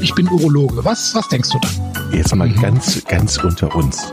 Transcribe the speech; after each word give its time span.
ich 0.00 0.14
bin 0.14 0.28
Urologe. 0.28 0.84
Was, 0.84 1.14
was 1.14 1.28
denkst 1.28 1.50
du 1.50 1.58
dann? 1.58 2.12
Jetzt 2.12 2.34
mal 2.34 2.50
ganz, 2.50 3.04
ganz 3.04 3.38
unter 3.38 3.74
uns. 3.74 4.10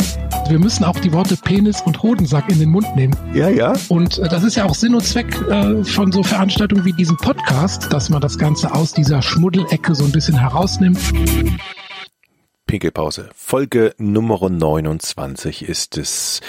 Wir 0.47 0.59
müssen 0.59 0.83
auch 0.83 0.99
die 0.99 1.11
Worte 1.11 1.37
Penis 1.37 1.81
und 1.81 2.01
Hodensack 2.03 2.49
in 2.49 2.59
den 2.59 2.69
Mund 2.69 2.95
nehmen. 2.95 3.15
Ja, 3.33 3.49
ja. 3.49 3.73
Und 3.89 4.19
äh, 4.19 4.27
das 4.27 4.43
ist 4.43 4.55
ja 4.55 4.65
auch 4.65 4.75
Sinn 4.75 4.95
und 4.95 5.03
Zweck 5.03 5.35
äh, 5.49 5.83
von 5.83 6.11
so 6.11 6.23
Veranstaltungen 6.23 6.85
wie 6.85 6.93
diesem 6.93 7.17
Podcast, 7.17 7.91
dass 7.91 8.09
man 8.09 8.21
das 8.21 8.37
Ganze 8.37 8.73
aus 8.73 8.93
dieser 8.93 9.21
Schmuddelecke 9.21 9.95
so 9.95 10.05
ein 10.05 10.11
bisschen 10.11 10.39
herausnimmt. 10.39 10.99
Pinkelpause. 12.67 13.29
Folge 13.35 13.93
Nummer 13.97 14.49
29 14.49 15.67
ist 15.67 15.97
es. 15.97 16.41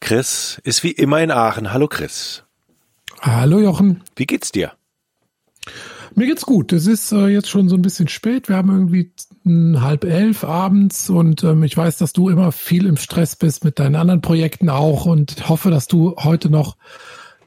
Chris 0.00 0.60
ist 0.64 0.84
wie 0.84 0.92
immer 0.92 1.20
in 1.20 1.30
Aachen. 1.30 1.72
Hallo 1.72 1.88
Chris. 1.88 2.44
Hallo 3.20 3.58
Jochen. 3.58 4.02
Wie 4.16 4.26
geht's 4.26 4.52
dir? 4.52 4.72
Mir 6.14 6.26
geht's 6.26 6.46
gut. 6.46 6.72
Es 6.72 6.86
ist 6.86 7.12
äh, 7.12 7.26
jetzt 7.26 7.48
schon 7.48 7.68
so 7.68 7.76
ein 7.76 7.82
bisschen 7.82 8.08
spät. 8.08 8.48
Wir 8.48 8.56
haben 8.56 8.70
irgendwie 8.70 9.12
halb 9.80 10.04
elf 10.04 10.44
abends 10.44 11.08
und 11.10 11.42
ähm, 11.44 11.62
ich 11.62 11.76
weiß, 11.76 11.98
dass 11.98 12.12
du 12.12 12.28
immer 12.28 12.52
viel 12.52 12.86
im 12.86 12.96
Stress 12.96 13.36
bist 13.36 13.64
mit 13.64 13.78
deinen 13.78 13.96
anderen 13.96 14.20
Projekten 14.20 14.68
auch 14.68 15.06
und 15.06 15.48
hoffe, 15.48 15.70
dass 15.70 15.86
du 15.86 16.16
heute 16.18 16.50
noch 16.50 16.76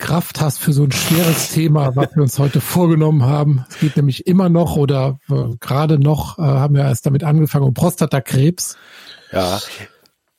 Kraft 0.02 0.41
hast 0.41 0.57
für 0.57 0.73
so 0.73 0.83
ein 0.83 0.91
schweres 0.91 1.52
Thema, 1.52 1.95
was 1.95 2.16
wir 2.16 2.23
uns 2.23 2.39
heute 2.39 2.59
vorgenommen 2.59 3.23
haben. 3.23 3.66
Es 3.69 3.79
geht 3.79 3.95
nämlich 3.95 4.25
immer 4.25 4.49
noch 4.49 4.75
oder 4.75 5.19
äh, 5.30 5.55
gerade 5.59 5.99
noch 5.99 6.39
äh, 6.39 6.41
haben 6.41 6.75
wir 6.75 6.83
erst 6.83 7.05
damit 7.05 7.23
angefangen 7.23 7.66
um 7.66 7.73
Prostatakrebs. 7.73 8.77
Ja. 9.31 9.59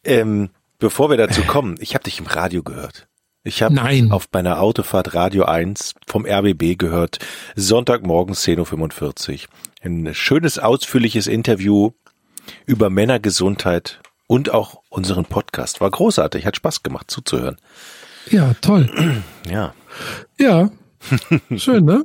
Ähm, 0.05 0.51
bevor 0.79 1.11
wir 1.11 1.17
dazu 1.17 1.43
kommen, 1.43 1.77
ich 1.79 1.95
habe 1.95 2.05
dich 2.05 2.19
im 2.19 2.27
Radio 2.27 2.63
gehört. 2.63 3.07
Ich 3.45 3.61
habe 3.61 3.77
auf 4.11 4.29
meiner 4.33 4.61
Autofahrt 4.61 5.15
Radio 5.15 5.45
1 5.45 5.95
vom 6.07 6.25
RBB 6.25 6.79
gehört, 6.79 7.19
Sonntagmorgen 7.57 8.37
10.45 8.37 9.33
Uhr. 9.33 9.39
Ein 9.83 10.15
schönes, 10.15 10.61
ausführliches 10.61 11.27
Interview 11.27 11.91
über 12.67 12.89
Männergesundheit 12.89 14.01
und 14.29 14.51
auch 14.55 14.83
unseren 14.91 15.25
Podcast. 15.25 15.81
War 15.81 15.91
großartig, 15.91 16.47
hat 16.47 16.55
Spaß 16.55 16.85
gemacht 16.85 17.11
zuzuhören. 17.11 17.57
Ja, 18.31 18.55
toll. 18.61 18.89
Ja. 19.51 19.75
Ja. 20.39 20.71
Schön, 21.57 21.85
ne? 21.85 22.05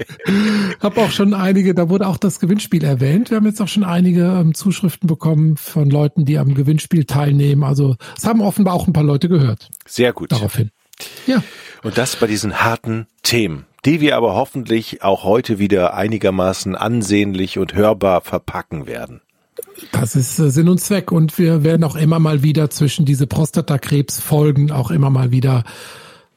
Hab 0.80 0.98
auch 0.98 1.10
schon 1.10 1.34
einige, 1.34 1.74
da 1.74 1.88
wurde 1.88 2.06
auch 2.06 2.16
das 2.16 2.40
Gewinnspiel 2.40 2.84
erwähnt. 2.84 3.30
Wir 3.30 3.36
haben 3.36 3.46
jetzt 3.46 3.60
auch 3.60 3.68
schon 3.68 3.84
einige 3.84 4.22
ähm, 4.22 4.54
Zuschriften 4.54 5.06
bekommen 5.06 5.56
von 5.56 5.90
Leuten, 5.90 6.24
die 6.24 6.38
am 6.38 6.54
Gewinnspiel 6.54 7.04
teilnehmen. 7.04 7.64
Also 7.64 7.96
es 8.16 8.26
haben 8.26 8.40
offenbar 8.40 8.74
auch 8.74 8.86
ein 8.86 8.92
paar 8.92 9.04
Leute 9.04 9.28
gehört. 9.28 9.70
Sehr 9.86 10.12
gut. 10.12 10.32
Daraufhin. 10.32 10.70
Ja. 11.26 11.42
Und 11.82 11.98
das 11.98 12.16
bei 12.16 12.26
diesen 12.26 12.62
harten 12.62 13.06
Themen, 13.22 13.66
die 13.84 14.00
wir 14.00 14.16
aber 14.16 14.34
hoffentlich 14.34 15.02
auch 15.02 15.24
heute 15.24 15.58
wieder 15.58 15.94
einigermaßen 15.94 16.76
ansehnlich 16.76 17.58
und 17.58 17.74
hörbar 17.74 18.20
verpacken 18.20 18.86
werden. 18.86 19.20
Das 19.90 20.14
ist 20.14 20.38
äh, 20.38 20.50
Sinn 20.50 20.68
und 20.68 20.78
Zweck. 20.78 21.10
Und 21.12 21.38
wir 21.38 21.64
werden 21.64 21.84
auch 21.84 21.96
immer 21.96 22.18
mal 22.18 22.42
wieder 22.42 22.70
zwischen 22.70 23.04
diese 23.04 23.26
Prostatakrebsfolgen 23.26 24.70
auch 24.70 24.90
immer 24.90 25.10
mal 25.10 25.30
wieder 25.32 25.64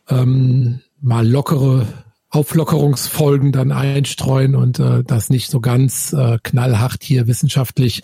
ähm, 0.09 0.81
mal 1.06 1.28
lockere 1.28 1.88
Auflockerungsfolgen 2.30 3.52
dann 3.52 3.72
einstreuen 3.72 4.56
und 4.56 4.80
äh, 4.80 5.03
das 5.03 5.30
nicht 5.30 5.50
so 5.50 5.61
ganz 5.61 6.11
äh, 6.11 6.39
knallhart 6.44 7.03
hier 7.03 7.28
wissenschaftlich 7.28 8.02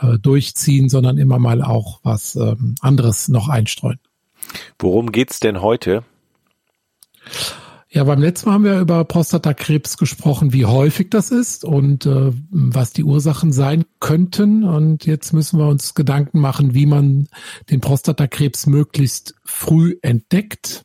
äh, 0.00 0.18
durchziehen, 0.18 0.88
sondern 0.88 1.18
immer 1.18 1.38
mal 1.38 1.60
auch 1.60 2.00
was 2.02 2.36
ähm, 2.36 2.76
anderes 2.80 3.28
noch 3.28 3.48
einstreuen. 3.48 3.98
Worum 4.78 5.12
geht's 5.12 5.40
denn 5.40 5.60
heute? 5.60 6.04
Ja, 7.90 8.04
beim 8.04 8.20
letzten 8.20 8.48
Mal 8.48 8.54
haben 8.54 8.64
wir 8.64 8.80
über 8.80 9.04
Prostatakrebs 9.04 9.98
gesprochen, 9.98 10.52
wie 10.52 10.66
häufig 10.66 11.10
das 11.10 11.30
ist 11.30 11.64
und 11.64 12.06
äh, 12.06 12.32
was 12.50 12.92
die 12.92 13.04
Ursachen 13.04 13.52
sein 13.52 13.84
könnten. 14.00 14.64
Und 14.64 15.04
jetzt 15.04 15.32
müssen 15.32 15.58
wir 15.58 15.68
uns 15.68 15.94
Gedanken 15.94 16.40
machen, 16.40 16.74
wie 16.74 16.86
man 16.86 17.28
den 17.70 17.80
Prostatakrebs 17.80 18.66
möglichst 18.66 19.34
früh 19.44 19.96
entdeckt 20.02 20.84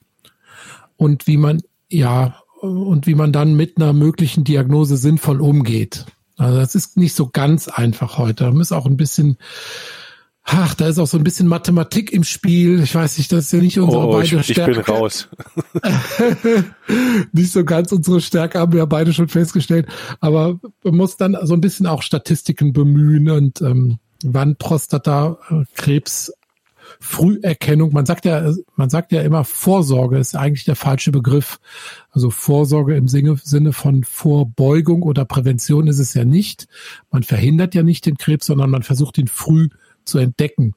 und 0.99 1.27
wie 1.27 1.37
man 1.37 1.61
ja 1.89 2.35
und 2.61 3.07
wie 3.07 3.15
man 3.15 3.31
dann 3.31 3.55
mit 3.55 3.77
einer 3.77 3.93
möglichen 3.93 4.43
Diagnose 4.43 4.97
sinnvoll 4.97 5.39
umgeht. 5.39 6.05
Also 6.35 6.59
das 6.59 6.75
ist 6.75 6.97
nicht 6.97 7.15
so 7.15 7.29
ganz 7.29 7.69
einfach 7.69 8.17
heute. 8.17 8.43
Da 8.43 8.51
muss 8.51 8.71
auch 8.71 8.85
ein 8.85 8.97
bisschen 8.97 9.37
Ach, 10.51 10.73
da 10.73 10.87
ist 10.87 10.97
auch 10.97 11.05
so 11.05 11.17
ein 11.17 11.23
bisschen 11.23 11.47
Mathematik 11.47 12.11
im 12.11 12.23
Spiel. 12.23 12.81
Ich 12.81 12.95
weiß 12.95 13.19
nicht, 13.19 13.31
das 13.31 13.45
ist 13.45 13.51
ja 13.51 13.59
nicht 13.59 13.77
unsere 13.77 14.07
oh, 14.07 14.11
beide 14.13 14.37
ich, 14.37 14.45
Stärke. 14.47 14.79
Ich 14.79 14.85
bin 14.85 14.95
raus. 14.95 15.27
nicht 17.33 17.51
so 17.51 17.63
ganz 17.63 17.91
unsere 17.91 18.19
Stärke, 18.19 18.57
haben 18.57 18.71
wir 18.71 18.79
ja 18.79 18.85
beide 18.85 19.13
schon 19.13 19.27
festgestellt. 19.27 19.87
Aber 20.21 20.59
man 20.83 20.95
muss 20.95 21.17
dann 21.17 21.37
so 21.43 21.53
ein 21.53 21.61
bisschen 21.61 21.85
auch 21.85 22.01
Statistiken 22.01 22.73
bemühen 22.73 23.29
und 23.29 23.61
ähm, 23.61 23.99
wann 24.23 24.55
Prostatakrebs 24.55 26.33
Früherkennung, 26.99 27.93
man 27.93 28.05
sagt 28.05 28.25
ja, 28.25 28.53
man 28.75 28.89
sagt 28.89 29.11
ja 29.11 29.21
immer 29.21 29.43
Vorsorge 29.43 30.17
ist 30.17 30.35
eigentlich 30.35 30.65
der 30.65 30.75
falsche 30.75 31.11
Begriff. 31.11 31.59
Also 32.11 32.29
Vorsorge 32.29 32.95
im 32.95 33.07
Sinne 33.07 33.73
von 33.73 34.03
Vorbeugung 34.03 35.03
oder 35.03 35.25
Prävention 35.25 35.87
ist 35.87 35.99
es 35.99 36.13
ja 36.13 36.25
nicht. 36.25 36.67
Man 37.11 37.23
verhindert 37.23 37.75
ja 37.75 37.83
nicht 37.83 38.05
den 38.05 38.17
Krebs, 38.17 38.45
sondern 38.47 38.69
man 38.69 38.83
versucht 38.83 39.17
ihn 39.17 39.27
früh 39.27 39.69
zu 40.05 40.17
entdecken. 40.17 40.73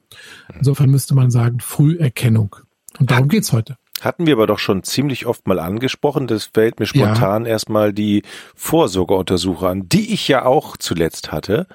Insofern 0.54 0.90
müsste 0.90 1.14
man 1.14 1.30
sagen, 1.30 1.60
Früherkennung. 1.60 2.56
Und 2.98 3.10
darum 3.10 3.28
geht's 3.28 3.52
heute. 3.52 3.76
Hatten 4.02 4.26
wir 4.26 4.34
aber 4.34 4.48
doch 4.48 4.58
schon 4.58 4.82
ziemlich 4.82 5.26
oft 5.26 5.46
mal 5.46 5.60
angesprochen. 5.60 6.26
Das 6.26 6.50
fällt 6.52 6.80
mir 6.80 6.86
spontan 6.86 7.44
ja. 7.44 7.52
erstmal 7.52 7.92
die 7.92 8.22
Vorsorgeuntersuchung 8.56 9.68
an, 9.68 9.88
die 9.88 10.12
ich 10.12 10.26
ja 10.26 10.44
auch 10.44 10.76
zuletzt 10.76 11.30
hatte. 11.30 11.68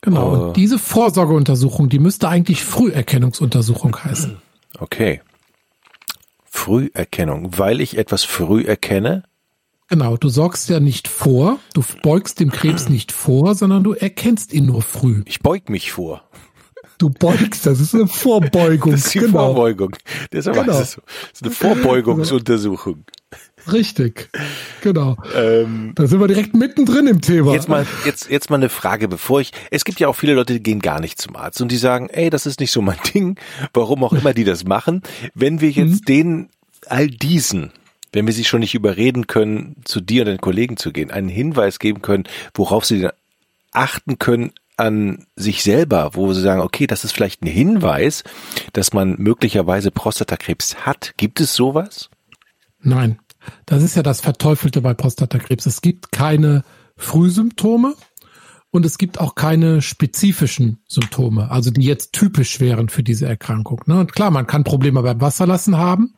Genau. 0.00 0.46
Und 0.48 0.56
diese 0.56 0.78
Vorsorgeuntersuchung, 0.78 1.88
die 1.88 1.98
müsste 1.98 2.28
eigentlich 2.28 2.64
Früherkennungsuntersuchung 2.64 3.96
heißen. 3.96 4.36
Okay. 4.80 5.22
Früherkennung, 6.44 7.58
weil 7.58 7.80
ich 7.80 7.96
etwas 7.98 8.22
früh 8.22 8.62
erkenne? 8.62 9.24
Genau, 9.88 10.16
du 10.16 10.28
sorgst 10.28 10.68
ja 10.68 10.78
nicht 10.78 11.08
vor, 11.08 11.58
du 11.72 11.82
beugst 12.02 12.38
dem 12.38 12.52
Krebs 12.52 12.88
nicht 12.90 13.10
vor, 13.10 13.54
sondern 13.54 13.82
du 13.82 13.94
erkennst 13.94 14.52
ihn 14.52 14.66
nur 14.66 14.82
früh. 14.82 15.22
Ich 15.24 15.40
beug 15.40 15.68
mich 15.70 15.90
vor. 15.90 16.22
Du 16.98 17.10
beugst, 17.10 17.64
das 17.64 17.80
ist 17.80 17.94
eine 17.94 18.08
Vorbeugung. 18.08 18.92
Das 18.92 19.06
ist 19.06 19.14
die 19.14 19.20
genau. 19.20 19.54
Vorbeugung. 19.54 19.96
Deshalb 20.32 20.56
genau. 20.56 20.72
heißt 20.72 20.82
es 20.82 20.92
so. 20.92 21.02
Das 21.06 21.32
ist 21.34 21.42
eine 21.44 21.52
Vorbeugungsuntersuchung. 21.52 23.04
Richtig, 23.72 24.30
genau. 24.80 25.16
Ähm, 25.34 25.92
da 25.94 26.06
sind 26.06 26.20
wir 26.20 26.26
direkt 26.26 26.54
mittendrin 26.54 27.06
im 27.06 27.20
Thema. 27.20 27.52
Jetzt 27.52 27.68
mal, 27.68 27.86
jetzt, 28.04 28.30
jetzt 28.30 28.50
mal 28.50 28.56
eine 28.56 28.68
Frage, 28.68 29.08
bevor 29.08 29.40
ich. 29.40 29.52
Es 29.70 29.84
gibt 29.84 30.00
ja 30.00 30.08
auch 30.08 30.14
viele 30.14 30.34
Leute, 30.34 30.54
die 30.54 30.62
gehen 30.62 30.80
gar 30.80 31.00
nicht 31.00 31.20
zum 31.20 31.36
Arzt 31.36 31.60
und 31.60 31.70
die 31.70 31.76
sagen, 31.76 32.08
ey, 32.08 32.30
das 32.30 32.46
ist 32.46 32.60
nicht 32.60 32.72
so 32.72 32.82
mein 32.82 32.98
Ding, 33.14 33.38
warum 33.72 34.02
auch 34.04 34.12
immer 34.12 34.34
die 34.34 34.44
das 34.44 34.64
machen. 34.64 35.02
Wenn 35.34 35.60
wir 35.60 35.70
jetzt 35.70 36.02
mhm. 36.02 36.04
den 36.06 36.48
all 36.86 37.08
diesen, 37.08 37.72
wenn 38.12 38.26
wir 38.26 38.32
sie 38.32 38.44
schon 38.44 38.60
nicht 38.60 38.74
überreden 38.74 39.26
können, 39.26 39.76
zu 39.84 40.00
dir 40.00 40.22
und 40.22 40.28
deinen 40.28 40.40
Kollegen 40.40 40.76
zu 40.76 40.92
gehen, 40.92 41.10
einen 41.10 41.28
Hinweis 41.28 41.78
geben 41.78 42.02
können, 42.02 42.24
worauf 42.54 42.84
sie 42.84 43.08
achten 43.72 44.18
können, 44.18 44.52
an 44.78 45.26
sich 45.36 45.62
selber, 45.62 46.10
wo 46.14 46.32
sie 46.32 46.40
sagen, 46.40 46.60
okay, 46.60 46.86
das 46.86 47.04
ist 47.04 47.12
vielleicht 47.12 47.42
ein 47.42 47.48
Hinweis, 47.48 48.24
dass 48.72 48.92
man 48.92 49.16
möglicherweise 49.18 49.90
Prostatakrebs 49.90 50.86
hat. 50.86 51.14
Gibt 51.16 51.40
es 51.40 51.54
sowas? 51.54 52.10
Nein, 52.80 53.18
das 53.66 53.82
ist 53.82 53.96
ja 53.96 54.02
das 54.02 54.20
Verteufelte 54.20 54.80
bei 54.80 54.94
Prostatakrebs. 54.94 55.66
Es 55.66 55.80
gibt 55.80 56.12
keine 56.12 56.64
Frühsymptome 56.96 57.94
und 58.70 58.84
es 58.84 58.98
gibt 58.98 59.18
auch 59.18 59.34
keine 59.34 59.82
spezifischen 59.82 60.78
Symptome, 60.86 61.50
also 61.50 61.70
die 61.70 61.82
jetzt 61.82 62.12
typisch 62.12 62.60
wären 62.60 62.88
für 62.88 63.02
diese 63.02 63.26
Erkrankung. 63.26 63.82
Ne? 63.86 63.98
Und 63.98 64.12
klar, 64.12 64.30
man 64.30 64.46
kann 64.46 64.64
Probleme 64.64 65.02
beim 65.02 65.20
Wasserlassen 65.20 65.76
haben, 65.78 66.14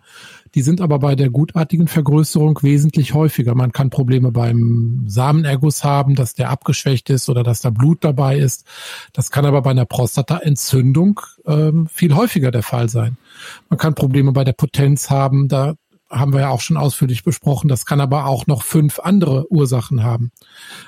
die 0.55 0.63
sind 0.63 0.81
aber 0.81 0.99
bei 0.99 1.15
der 1.15 1.31
gutartigen 1.31 1.87
Vergrößerung 1.87 2.59
wesentlich 2.63 3.15
häufiger. 3.15 3.55
Man 3.55 3.73
kann 3.73 3.91
Probleme 3.91 4.33
beim 4.33 5.05
Samenerguss 5.07 5.85
haben, 5.85 6.15
dass 6.15 6.35
der 6.35 6.51
abgeschwächt 6.51 7.11
ist 7.11 7.29
oder 7.29 7.43
dass 7.43 7.61
da 7.61 7.71
Blut 7.71 8.05
dabei 8.05 8.39
ist. 8.39 8.67
Das 9.13 9.31
kann 9.31 9.47
aber 9.47 9.63
bei 9.63 9.71
einer 9.71 9.87
Prostataentzündung 9.87 11.21
ähm, 11.47 11.87
viel 11.87 12.15
häufiger 12.15 12.51
der 12.51 12.63
Fall 12.63 12.89
sein. 12.89 13.17
Man 13.69 13.79
kann 13.79 13.95
Probleme 13.95 14.33
bei 14.33 14.45
der 14.45 14.53
Potenz 14.53 15.11
haben. 15.11 15.49
Da 15.49 15.75
haben 16.11 16.33
wir 16.33 16.41
ja 16.41 16.49
auch 16.51 16.61
schon 16.61 16.77
ausführlich 16.77 17.23
besprochen. 17.23 17.69
Das 17.69 17.87
kann 17.87 18.01
aber 18.01 18.27
auch 18.27 18.47
noch 18.47 18.63
fünf 18.63 18.99
andere 18.99 19.51
Ursachen 19.51 20.03
haben. 20.03 20.33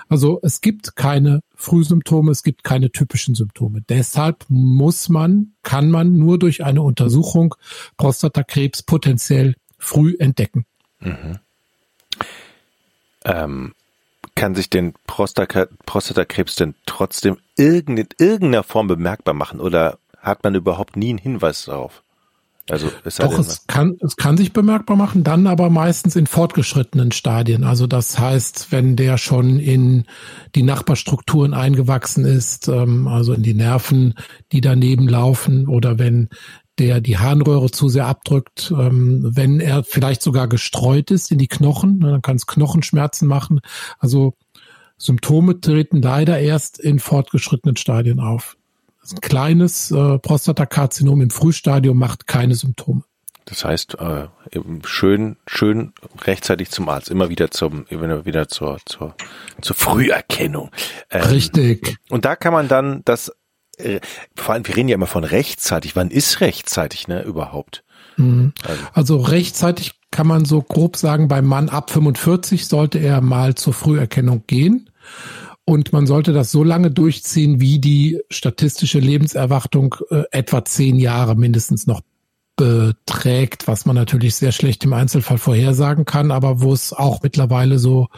Also 0.09 0.41
es 0.43 0.61
gibt 0.61 0.97
keine 0.97 1.41
Frühsymptome, 1.55 2.33
es 2.33 2.43
gibt 2.43 2.65
keine 2.65 2.91
typischen 2.91 3.35
Symptome. 3.35 3.83
Deshalb 3.89 4.45
muss 4.49 5.09
man, 5.09 5.55
kann 5.63 5.91
man 5.91 6.17
nur 6.17 6.39
durch 6.39 6.65
eine 6.65 6.83
Untersuchung 6.83 7.55
Prostatakrebs 7.97 8.83
potenziell 8.83 9.55
früh 9.79 10.17
entdecken. 10.19 10.67
Mhm. 11.01 11.39
Ähm, 13.25 13.75
kann 14.35 14.55
sich 14.55 14.71
denn 14.71 14.95
Prostata, 15.07 15.67
Prostatakrebs 15.87 16.57
denn 16.57 16.75
trotzdem 16.87 17.39
in 17.57 18.09
irgendeiner 18.19 18.65
Form 18.65 18.89
bemerkbar 18.89 19.35
machen 19.35 19.61
oder 19.61 19.99
hat 20.19 20.43
man 20.43 20.55
überhaupt 20.55 20.97
nie 20.97 21.11
einen 21.11 21.19
Hinweis 21.19 21.67
darauf? 21.67 22.02
Also 22.71 22.91
es, 23.05 23.17
Doch, 23.17 23.37
es 23.39 23.67
kann, 23.67 23.97
es 24.01 24.17
kann 24.17 24.37
sich 24.37 24.53
bemerkbar 24.53 24.97
machen, 24.97 25.25
dann 25.25 25.49
aber 25.49 25.69
meistens 25.69 26.15
in 26.15 26.29
fortgeschrittenen 26.29 27.11
Stadien. 27.11 27.65
Also 27.65 27.89
das 27.89 28.19
heißt, 28.19 28.71
wenn 28.71 28.95
der 28.95 29.19
schon 29.19 29.59
in 29.59 30.05
die 30.55 30.63
Nachbarstrukturen 30.63 31.55
eingewachsen 31.55 32.25
ist, 32.25 32.69
ähm, 32.69 33.09
also 33.09 33.33
in 33.33 33.43
die 33.43 33.55
Nerven, 33.55 34.15
die 34.53 34.61
daneben 34.61 35.09
laufen, 35.09 35.67
oder 35.67 35.99
wenn 35.99 36.29
der 36.79 37.01
die 37.01 37.19
Harnröhre 37.19 37.71
zu 37.71 37.89
sehr 37.89 38.07
abdrückt, 38.07 38.73
ähm, 38.77 39.31
wenn 39.35 39.61
er 39.61 39.83
vielleicht 39.85 40.23
sogar 40.23 40.49
gestreut 40.49 41.11
ist 41.11 41.33
in 41.33 41.39
die 41.39 41.49
Knochen, 41.49 41.99
ne, 41.99 42.13
dann 42.13 42.23
kann 42.23 42.37
es 42.37 42.47
Knochenschmerzen 42.47 43.27
machen. 43.29 43.61
Also 43.99 44.35
Symptome 44.97 45.61
treten 45.61 46.01
leider 46.01 46.39
erst 46.39 46.79
in 46.79 47.01
fortgeschrittenen 47.01 47.77
Stadien 47.77 48.21
auf. 48.21 48.57
Ein 49.11 49.21
kleines 49.21 49.91
äh, 49.91 50.19
Prostatakarzinom 50.19 51.21
im 51.23 51.31
Frühstadium 51.31 51.99
macht 51.99 52.27
keine 52.27 52.55
Symptome. 52.55 53.03
Das 53.45 53.65
heißt, 53.65 53.97
äh, 53.99 54.29
schön, 54.85 55.37
schön 55.47 55.93
rechtzeitig 56.25 56.71
zum 56.71 56.89
Arzt, 56.89 57.11
immer 57.11 57.29
wieder 57.29 57.51
zum, 57.51 57.87
immer 57.89 58.25
wieder 58.25 58.49
zur, 58.49 58.79
zur, 58.87 59.17
zur 59.61 59.77
Früherkennung. 59.77 60.71
Ähm, 61.11 61.23
Richtig. 61.23 61.99
Und 62.09 62.25
da 62.25 62.37
kann 62.37 62.53
man 62.53 62.69
dann 62.69 63.03
das, 63.05 63.33
äh, 63.79 64.01
vor 64.37 64.55
allem, 64.55 64.67
wir 64.67 64.77
reden 64.77 64.89
ja 64.89 64.95
immer 64.95 65.09
von 65.09 65.25
rechtzeitig. 65.25 65.97
Wann 65.97 66.11
ist 66.11 66.41
rechtzeitig, 66.41 67.09
ne, 67.09 67.23
überhaupt? 67.23 67.83
Mhm. 68.17 68.53
Also. 68.63 68.83
also 68.93 69.17
rechtzeitig 69.17 70.01
kann 70.11 70.27
man 70.27 70.45
so 70.45 70.63
grob 70.63 70.97
sagen, 70.97 71.27
beim 71.27 71.47
Mann 71.47 71.69
ab 71.69 71.91
45 71.91 72.69
sollte 72.69 72.99
er 72.99 73.21
mal 73.21 73.55
zur 73.55 73.73
Früherkennung 73.73 74.45
gehen. 74.47 74.91
Und 75.65 75.93
man 75.93 76.07
sollte 76.07 76.33
das 76.33 76.51
so 76.51 76.65
lange 76.65 76.91
durchziehen, 76.91 77.61
wie 77.61 77.79
die 77.79 78.21
statistische 78.31 78.99
Lebenserwartung 78.99 79.95
äh, 80.11 80.25
etwa 80.33 80.65
zehn 80.65 80.99
Jahre 80.99 81.37
mindestens 81.37 81.87
noch 81.87 82.01
beträgt, 82.57 83.67
was 83.69 83.87
man 83.87 83.97
natürlich 83.97 84.35
sehr 84.35 84.53
schlecht 84.53 84.85
im 84.85 84.93
Einzelfall 84.93 85.39
vorhersagen 85.39 86.05
kann, 86.05 86.31
aber 86.31 86.61
wo 86.61 86.73
es 86.73 86.93
auch 86.93 87.23
mittlerweile 87.23 87.79
so 87.79 88.09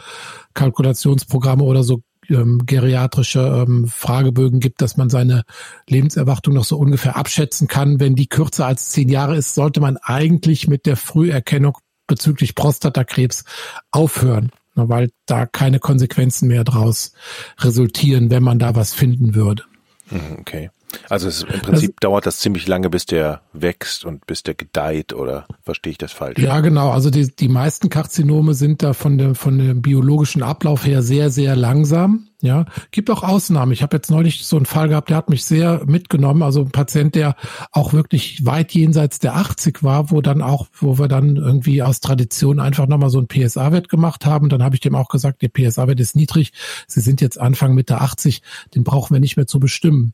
Kalkulationsprogramme 0.53 1.63
oder 1.63 1.83
so 1.83 2.01
ähm, 2.29 2.65
geriatrische 2.65 3.65
ähm, 3.67 3.87
Fragebögen 3.87 4.59
gibt, 4.59 4.81
dass 4.81 4.97
man 4.97 5.09
seine 5.09 5.43
Lebenserwartung 5.87 6.55
noch 6.55 6.65
so 6.65 6.77
ungefähr 6.77 7.15
abschätzen 7.15 7.67
kann. 7.67 7.99
Wenn 7.99 8.15
die 8.15 8.27
kürzer 8.27 8.65
als 8.65 8.89
zehn 8.89 9.09
Jahre 9.09 9.37
ist, 9.37 9.55
sollte 9.55 9.79
man 9.79 9.97
eigentlich 9.97 10.67
mit 10.67 10.85
der 10.85 10.97
Früherkennung 10.97 11.77
bezüglich 12.07 12.55
Prostatakrebs 12.55 13.45
aufhören 13.91 14.51
weil 14.75 15.09
da 15.25 15.45
keine 15.45 15.79
Konsequenzen 15.79 16.47
mehr 16.47 16.63
draus 16.63 17.13
resultieren, 17.59 18.29
wenn 18.29 18.43
man 18.43 18.59
da 18.59 18.75
was 18.75 18.93
finden 18.93 19.35
würde. 19.35 19.63
Mhm, 20.11 20.37
okay. 20.39 20.69
Also 21.09 21.27
es, 21.27 21.43
im 21.43 21.61
Prinzip 21.61 21.91
also, 21.91 21.93
dauert 21.99 22.25
das 22.25 22.39
ziemlich 22.39 22.67
lange, 22.67 22.89
bis 22.89 23.05
der 23.05 23.41
wächst 23.53 24.05
und 24.05 24.25
bis 24.27 24.43
der 24.43 24.53
gedeiht 24.53 25.13
oder 25.13 25.45
verstehe 25.63 25.91
ich 25.91 25.97
das 25.97 26.11
falsch? 26.11 26.39
Ja, 26.39 26.59
genau. 26.61 26.91
Also 26.91 27.09
die, 27.09 27.35
die 27.35 27.47
meisten 27.47 27.89
Karzinome 27.89 28.53
sind 28.53 28.83
da 28.83 28.93
von 28.93 29.17
dem, 29.17 29.35
von 29.35 29.57
dem 29.57 29.81
biologischen 29.81 30.43
Ablauf 30.43 30.85
her 30.85 31.01
sehr, 31.01 31.29
sehr 31.29 31.55
langsam. 31.55 32.27
Ja, 32.41 32.65
gibt 32.91 33.09
auch 33.09 33.23
Ausnahmen. 33.23 33.71
Ich 33.71 33.81
habe 33.81 33.95
jetzt 33.95 34.11
neulich 34.11 34.45
so 34.45 34.55
einen 34.55 34.67
Fall 34.67 34.89
gehabt, 34.89 35.09
der 35.09 35.17
hat 35.17 35.31
mich 35.31 35.45
sehr 35.45 35.81
mitgenommen. 35.85 36.43
Also 36.43 36.61
ein 36.61 36.69
Patient, 36.69 37.15
der 37.15 37.35
auch 37.71 37.91
wirklich 37.91 38.45
weit 38.45 38.71
jenseits 38.73 39.17
der 39.17 39.35
80 39.35 39.81
war, 39.81 40.11
wo 40.11 40.21
dann 40.21 40.43
auch, 40.43 40.67
wo 40.73 40.99
wir 40.99 41.07
dann 41.07 41.37
irgendwie 41.37 41.81
aus 41.81 42.01
Tradition 42.01 42.59
einfach 42.59 42.85
nochmal 42.85 43.09
so 43.09 43.17
einen 43.17 43.29
PSA-Wert 43.29 43.89
gemacht 43.89 44.27
haben. 44.27 44.49
Dann 44.49 44.61
habe 44.61 44.75
ich 44.75 44.81
dem 44.81 44.93
auch 44.93 45.09
gesagt, 45.09 45.41
der 45.41 45.49
PSA-Wert 45.49 45.99
ist 45.99 46.15
niedrig. 46.15 46.51
Sie 46.87 46.99
sind 46.99 47.19
jetzt 47.19 47.39
Anfang 47.39 47.73
Mitte 47.73 47.99
80, 47.99 48.43
den 48.75 48.83
brauchen 48.83 49.15
wir 49.15 49.19
nicht 49.19 49.37
mehr 49.37 49.47
zu 49.47 49.59
bestimmen. 49.59 50.13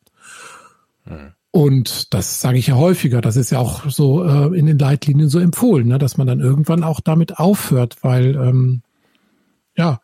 Und 1.52 2.14
das 2.14 2.40
sage 2.40 2.58
ich 2.58 2.68
ja 2.68 2.76
häufiger, 2.76 3.20
das 3.20 3.36
ist 3.36 3.52
ja 3.52 3.60
auch 3.60 3.90
so 3.90 4.24
äh, 4.24 4.58
in 4.58 4.68
den 4.68 4.80
Leitlinien 4.80 5.28
so 5.28 5.40
empfohlen, 5.40 5.88
ne, 5.88 5.98
dass 5.98 6.18
man 6.18 6.26
dann 6.26 6.40
irgendwann 6.40 6.84
auch 6.84 7.02
damit 7.02 7.40
aufhört, 7.40 7.98
weil 8.04 8.36
ähm, 8.36 8.84
ja, 9.76 10.00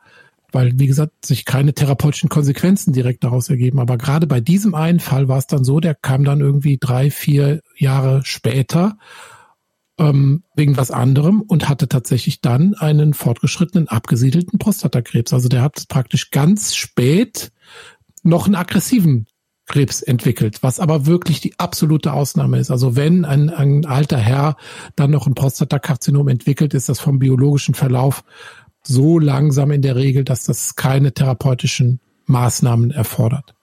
weil 0.51 0.77
wie 0.79 0.87
gesagt 0.87 1.25
sich 1.25 1.45
keine 1.45 1.73
therapeutischen 1.73 2.29
Konsequenzen 2.29 2.91
direkt 2.93 3.23
daraus 3.23 3.49
ergeben. 3.49 3.79
Aber 3.79 3.97
gerade 3.97 4.27
bei 4.27 4.41
diesem 4.41 4.75
einen 4.75 4.99
Fall 4.99 5.27
war 5.27 5.37
es 5.37 5.47
dann 5.47 5.63
so, 5.63 5.79
der 5.79 5.95
kam 5.95 6.23
dann 6.25 6.41
irgendwie 6.41 6.77
drei, 6.77 7.11
vier 7.11 7.61
Jahre 7.77 8.21
später 8.23 8.97
ähm, 9.99 10.43
wegen 10.55 10.77
was 10.77 10.91
anderem 10.91 11.41
und 11.41 11.69
hatte 11.69 11.87
tatsächlich 11.87 12.41
dann 12.41 12.75
einen 12.75 13.13
fortgeschrittenen 13.13 13.87
abgesiedelten 13.87 14.59
Prostatakrebs. 14.59 15.33
Also 15.33 15.49
der 15.49 15.61
hat 15.61 15.87
praktisch 15.87 16.31
ganz 16.31 16.75
spät 16.75 17.51
noch 18.23 18.45
einen 18.45 18.55
aggressiven 18.55 19.27
Krebs 19.67 20.01
entwickelt, 20.01 20.63
was 20.63 20.79
aber 20.79 21.05
wirklich 21.05 21.41
die 21.41 21.59
absolute 21.59 22.13
Ausnahme 22.13 22.57
ist. 22.57 22.71
Also 22.71 22.95
wenn 22.95 23.25
ein, 23.25 23.49
ein 23.49 23.85
alter 23.85 24.17
Herr 24.17 24.55
dann 24.95 25.11
noch 25.11 25.27
ein 25.27 25.35
Prostatakarzinom 25.35 26.29
entwickelt, 26.29 26.73
ist 26.73 26.89
das 26.89 26.99
vom 26.99 27.19
biologischen 27.19 27.75
Verlauf 27.75 28.23
so 28.83 29.19
langsam 29.19 29.71
in 29.71 29.81
der 29.81 29.95
Regel, 29.95 30.23
dass 30.23 30.45
das 30.45 30.75
keine 30.75 31.13
therapeutischen 31.13 31.99
Maßnahmen 32.25 32.91
erfordert. 32.91 33.53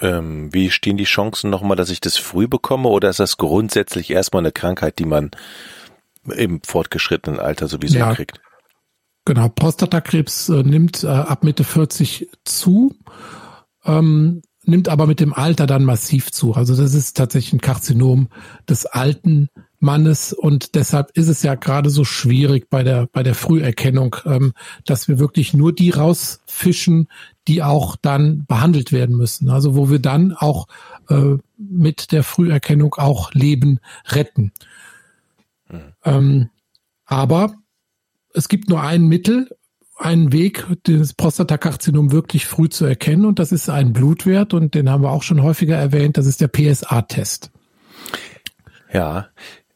Ähm, 0.00 0.52
wie 0.52 0.70
stehen 0.70 0.98
die 0.98 1.04
Chancen 1.04 1.48
nochmal, 1.48 1.76
dass 1.76 1.88
ich 1.88 2.00
das 2.00 2.18
früh 2.18 2.46
bekomme 2.46 2.90
oder 2.90 3.08
ist 3.08 3.20
das 3.20 3.38
grundsätzlich 3.38 4.10
erstmal 4.10 4.42
eine 4.42 4.52
Krankheit, 4.52 4.98
die 4.98 5.06
man 5.06 5.30
im 6.24 6.60
fortgeschrittenen 6.62 7.40
Alter 7.40 7.66
sowieso 7.66 7.98
ja, 7.98 8.14
kriegt? 8.14 8.40
Genau, 9.24 9.48
Prostatakrebs 9.48 10.50
äh, 10.50 10.62
nimmt 10.62 11.02
äh, 11.02 11.08
ab 11.08 11.44
Mitte 11.44 11.64
40 11.64 12.28
zu. 12.44 12.94
Ähm, 13.86 14.42
nimmt 14.66 14.88
aber 14.88 15.06
mit 15.06 15.20
dem 15.20 15.32
Alter 15.32 15.66
dann 15.66 15.84
massiv 15.84 16.30
zu. 16.32 16.54
Also 16.54 16.76
das 16.76 16.94
ist 16.94 17.16
tatsächlich 17.16 17.54
ein 17.54 17.60
Karzinom 17.60 18.28
des 18.68 18.86
alten 18.86 19.48
Mannes 19.78 20.32
und 20.32 20.74
deshalb 20.74 21.10
ist 21.16 21.28
es 21.28 21.42
ja 21.42 21.54
gerade 21.54 21.90
so 21.90 22.04
schwierig 22.04 22.70
bei 22.70 22.82
der 22.82 23.08
bei 23.12 23.22
der 23.22 23.34
Früherkennung, 23.34 24.16
ähm, 24.24 24.52
dass 24.84 25.06
wir 25.06 25.18
wirklich 25.18 25.54
nur 25.54 25.74
die 25.74 25.90
rausfischen, 25.90 27.08
die 27.46 27.62
auch 27.62 27.96
dann 27.96 28.46
behandelt 28.46 28.90
werden 28.90 29.16
müssen. 29.16 29.50
Also 29.50 29.76
wo 29.76 29.90
wir 29.90 29.98
dann 29.98 30.32
auch 30.32 30.66
äh, 31.08 31.36
mit 31.58 32.12
der 32.12 32.24
Früherkennung 32.24 32.94
auch 32.94 33.32
Leben 33.32 33.78
retten. 34.06 34.52
Mhm. 35.70 35.80
Ähm, 36.04 36.50
aber 37.04 37.54
es 38.34 38.48
gibt 38.48 38.68
nur 38.68 38.82
ein 38.82 39.06
Mittel, 39.06 39.48
einen 39.96 40.32
Weg, 40.32 40.66
das 40.84 41.14
Prostatakarzinom 41.14 42.12
wirklich 42.12 42.46
früh 42.46 42.68
zu 42.68 42.84
erkennen 42.84 43.24
und 43.24 43.38
das 43.38 43.52
ist 43.52 43.68
ein 43.68 43.92
Blutwert 43.92 44.54
und 44.54 44.74
den 44.74 44.90
haben 44.90 45.02
wir 45.02 45.10
auch 45.10 45.22
schon 45.22 45.42
häufiger 45.42 45.76
erwähnt, 45.76 46.18
das 46.18 46.26
ist 46.26 46.40
der 46.40 46.48
PSA-Test. 46.48 47.50
Ja, 48.92 49.28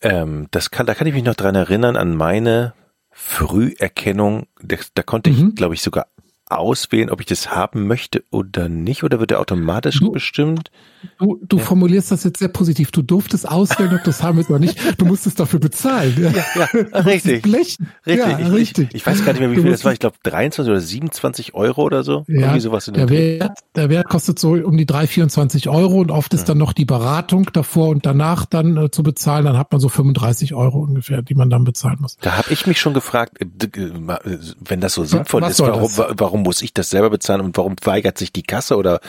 ähm, 0.03 0.47
das 0.51 0.71
kann, 0.71 0.87
da 0.87 0.95
kann 0.95 1.07
ich 1.07 1.15
mich 1.15 1.25
noch 1.25 1.35
dran 1.35 1.55
erinnern 1.55 1.97
an 1.97 2.17
meine 2.17 2.75
Früherkennung. 3.11 4.47
Da, 4.63 4.77
da 4.95 5.03
konnte 5.03 5.31
mhm. 5.31 5.49
ich, 5.49 5.55
glaube 5.57 5.75
ich, 5.75 5.83
sogar 5.83 6.07
auswählen, 6.51 7.11
ob 7.11 7.21
ich 7.21 7.27
das 7.27 7.51
haben 7.51 7.87
möchte 7.87 8.25
oder 8.31 8.69
nicht, 8.69 9.05
oder 9.05 9.21
wird 9.21 9.33
er 9.33 9.41
automatisch 9.41 10.01
du, 10.01 10.13
bestimmt? 10.13 10.71
Du, 11.19 11.41
du 11.47 11.59
ja. 11.59 11.63
formulierst 11.63 12.11
das 12.11 12.25
jetzt 12.25 12.39
sehr 12.39 12.49
positiv. 12.49 12.91
Du 12.91 13.03
durftest 13.03 13.49
auswählen, 13.49 13.95
ob 13.95 14.01
du 14.01 14.11
das 14.11 14.23
haben 14.23 14.37
willst 14.37 14.51
oder 14.51 14.59
nicht. 14.59 14.79
Du 15.01 15.07
musstest 15.07 15.41
dafür 15.41 15.61
bezahlen. 15.61 16.15
Ja, 16.21 16.31
ja, 16.61 16.99
richtig. 17.01 17.43
Blechen. 17.43 17.89
Richtig. 18.07 18.29
Ja, 18.29 18.39
ich, 18.39 18.53
richtig. 18.53 18.89
Ich, 18.91 18.97
ich, 18.97 19.07
weiß 19.07 19.25
gar 19.25 19.33
nicht 19.33 19.41
mehr, 19.41 19.51
wie 19.51 19.61
viel 19.61 19.71
das 19.71 19.85
war. 19.85 19.93
Ich 19.93 19.99
glaube 19.99 20.17
23 20.23 20.71
oder 20.71 20.81
27 20.81 21.55
Euro 21.55 21.83
oder 21.83 22.03
so. 22.03 22.25
Ja, 22.29 22.41
Irgendwie 22.41 22.61
sowas 22.61 22.89
in 22.89 22.95
der, 22.95 23.09
Wert, 23.09 23.59
der 23.75 23.89
Wert 23.89 24.09
kostet 24.09 24.39
so 24.39 24.53
um 24.53 24.77
die 24.77 24.87
3, 24.87 25.07
24 25.07 25.69
Euro 25.69 26.01
und 26.01 26.11
oft 26.11 26.35
ist 26.35 26.49
dann 26.49 26.59
noch 26.59 26.73
die 26.73 26.85
Beratung 26.85 27.51
davor 27.53 27.89
und 27.89 28.05
danach 28.05 28.45
dann 28.45 28.77
äh, 28.77 28.91
zu 28.91 29.03
bezahlen. 29.03 29.45
Dann 29.45 29.57
hat 29.57 29.73
man 29.73 29.81
so 29.81 29.89
35 29.89 30.55
Euro 30.55 30.81
ungefähr, 30.81 31.23
die 31.23 31.35
man 31.35 31.49
dann 31.49 31.65
bezahlen 31.65 31.99
muss. 32.01 32.17
Da 32.21 32.37
habe 32.37 32.53
ich 32.53 32.67
mich 32.67 32.81
schon 32.81 32.95
gefragt, 32.95 33.39
äh, 33.41 33.45
äh, 33.45 34.39
wenn 34.61 34.81
das 34.81 34.95
so 34.95 35.05
sinnvoll 35.05 35.43
was 35.43 35.53
ist, 35.53 35.61
warum, 35.61 35.91
warum 36.19 36.40
warum 36.41 36.45
muss 36.45 36.63
ich 36.63 36.73
das 36.73 36.91
selber 36.91 37.11
bezahlen 37.11 37.43
und 37.43 37.57
warum 37.57 37.77
weigert 37.83 38.19
sich 38.19 38.33
die 38.33 38.43
Kasse 38.43 38.77
oder 38.77 39.01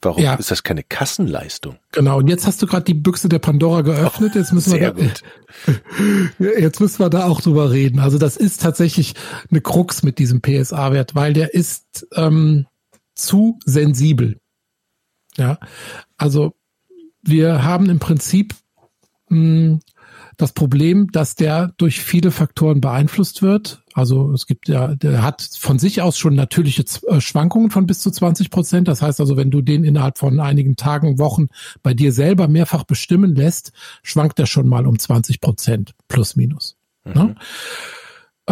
warum 0.00 0.22
ja. 0.22 0.34
ist 0.34 0.50
das 0.50 0.62
keine 0.64 0.82
Kassenleistung? 0.82 1.76
Genau, 1.92 2.18
und 2.18 2.28
jetzt 2.28 2.46
hast 2.46 2.60
du 2.60 2.66
gerade 2.66 2.84
die 2.84 2.94
Büchse 2.94 3.28
der 3.28 3.38
Pandora 3.38 3.82
geöffnet, 3.82 4.34
jetzt 4.34 4.52
müssen 4.52 4.72
wir 4.72 4.92
da, 4.92 6.44
jetzt 6.58 6.80
müssen 6.80 6.98
wir 6.98 7.08
da 7.08 7.26
auch 7.26 7.40
drüber 7.40 7.70
reden. 7.70 8.00
Also 8.00 8.18
das 8.18 8.36
ist 8.36 8.60
tatsächlich 8.60 9.14
eine 9.50 9.60
Krux 9.60 10.02
mit 10.02 10.18
diesem 10.18 10.42
PSA-Wert, 10.42 11.14
weil 11.14 11.32
der 11.32 11.54
ist 11.54 12.06
ähm, 12.14 12.66
zu 13.14 13.58
sensibel. 13.64 14.40
Ja, 15.36 15.58
also 16.16 16.52
wir 17.22 17.62
haben 17.62 17.88
im 17.88 18.00
Prinzip 18.00 18.54
mh, 19.28 19.38
hm, 19.38 19.80
das 20.42 20.52
Problem, 20.52 21.10
dass 21.12 21.36
der 21.36 21.72
durch 21.76 22.00
viele 22.00 22.30
Faktoren 22.30 22.80
beeinflusst 22.80 23.42
wird. 23.42 23.82
Also 23.94 24.32
es 24.32 24.46
gibt 24.46 24.68
ja, 24.68 24.94
der 24.94 25.22
hat 25.22 25.42
von 25.42 25.78
sich 25.78 26.02
aus 26.02 26.18
schon 26.18 26.34
natürliche 26.34 26.84
äh, 27.06 27.20
Schwankungen 27.20 27.70
von 27.70 27.86
bis 27.86 28.00
zu 28.00 28.10
20 28.10 28.50
Prozent. 28.50 28.88
Das 28.88 29.02
heißt 29.02 29.20
also, 29.20 29.36
wenn 29.36 29.50
du 29.50 29.62
den 29.62 29.84
innerhalb 29.84 30.18
von 30.18 30.40
einigen 30.40 30.76
Tagen, 30.76 31.18
Wochen 31.18 31.48
bei 31.82 31.94
dir 31.94 32.12
selber 32.12 32.48
mehrfach 32.48 32.84
bestimmen 32.84 33.34
lässt, 33.34 33.72
schwankt 34.02 34.38
er 34.38 34.46
schon 34.46 34.68
mal 34.68 34.86
um 34.86 34.98
20 34.98 35.40
Prozent 35.40 35.94
plus 36.08 36.36
minus. 36.36 36.76
Ne? 37.04 37.12
Mhm. 37.14 37.28
Ne? 37.28 37.34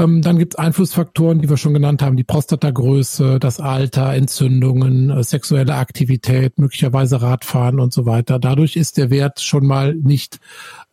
Ähm, 0.00 0.22
dann 0.22 0.38
gibt 0.38 0.54
es 0.54 0.58
Einflussfaktoren, 0.58 1.40
die 1.40 1.50
wir 1.50 1.58
schon 1.58 1.74
genannt 1.74 2.00
haben, 2.00 2.16
die 2.16 2.24
Prostatagröße, 2.24 3.38
das 3.38 3.60
Alter, 3.60 4.14
Entzündungen, 4.14 5.10
äh, 5.10 5.22
sexuelle 5.22 5.74
Aktivität, 5.74 6.58
möglicherweise 6.58 7.20
Radfahren 7.20 7.78
und 7.80 7.92
so 7.92 8.06
weiter. 8.06 8.38
Dadurch 8.38 8.76
ist 8.76 8.96
der 8.96 9.10
Wert 9.10 9.40
schon 9.40 9.66
mal 9.66 9.94
nicht 9.94 10.40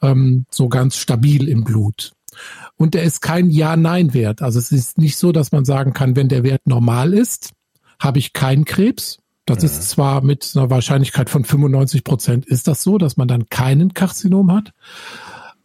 ähm, 0.01 0.45
so 0.51 0.67
ganz 0.67 0.97
stabil 0.97 1.47
im 1.47 1.63
Blut. 1.63 2.11
Und 2.75 2.95
er 2.95 3.03
ist 3.03 3.21
kein 3.21 3.49
Ja-Nein-Wert. 3.49 4.41
Also 4.41 4.59
es 4.59 4.71
ist 4.71 4.97
nicht 4.97 5.17
so, 5.17 5.31
dass 5.31 5.51
man 5.51 5.63
sagen 5.63 5.93
kann, 5.93 6.15
wenn 6.15 6.27
der 6.27 6.43
Wert 6.43 6.67
normal 6.67 7.13
ist, 7.13 7.53
habe 7.99 8.19
ich 8.19 8.33
keinen 8.33 8.65
Krebs. 8.65 9.19
Das 9.45 9.63
ist 9.63 9.77
mhm. 9.77 9.81
zwar 9.83 10.21
mit 10.21 10.51
einer 10.53 10.69
Wahrscheinlichkeit 10.69 11.29
von 11.29 11.45
95 11.45 12.03
Prozent 12.03 12.45
ist 12.45 12.67
das 12.67 12.83
so, 12.83 12.97
dass 12.97 13.15
man 13.15 13.29
dann 13.29 13.47
keinen 13.47 13.93
Karzinom 13.93 14.51
hat. 14.51 14.73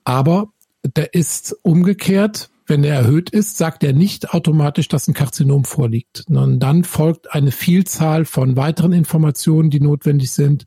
Aber 0.04 0.48
der 0.84 1.14
ist 1.14 1.56
umgekehrt, 1.62 2.48
wenn 2.72 2.84
er 2.84 2.94
erhöht 2.94 3.28
ist, 3.28 3.58
sagt 3.58 3.84
er 3.84 3.92
nicht 3.92 4.32
automatisch, 4.32 4.88
dass 4.88 5.06
ein 5.06 5.12
Karzinom 5.12 5.66
vorliegt. 5.66 6.24
Und 6.30 6.58
dann 6.60 6.84
folgt 6.84 7.34
eine 7.34 7.50
Vielzahl 7.50 8.24
von 8.24 8.56
weiteren 8.56 8.94
Informationen, 8.94 9.68
die 9.68 9.78
notwendig 9.78 10.30
sind. 10.30 10.66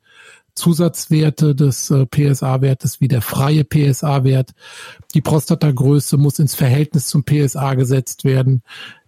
Zusatzwerte 0.53 1.55
des 1.55 1.89
äh, 1.89 2.05
PSA-Wertes 2.05 3.01
wie 3.01 3.07
der 3.07 3.23
freie 3.23 3.63
PSA-Wert. 3.63 4.51
Die 5.15 5.21
Prostatagröße 5.21 6.17
muss 6.17 6.37
ins 6.37 6.53
Verhältnis 6.53 7.07
zum 7.07 7.23
PSA 7.25 7.73
gesetzt 7.73 8.23
werden. 8.23 8.61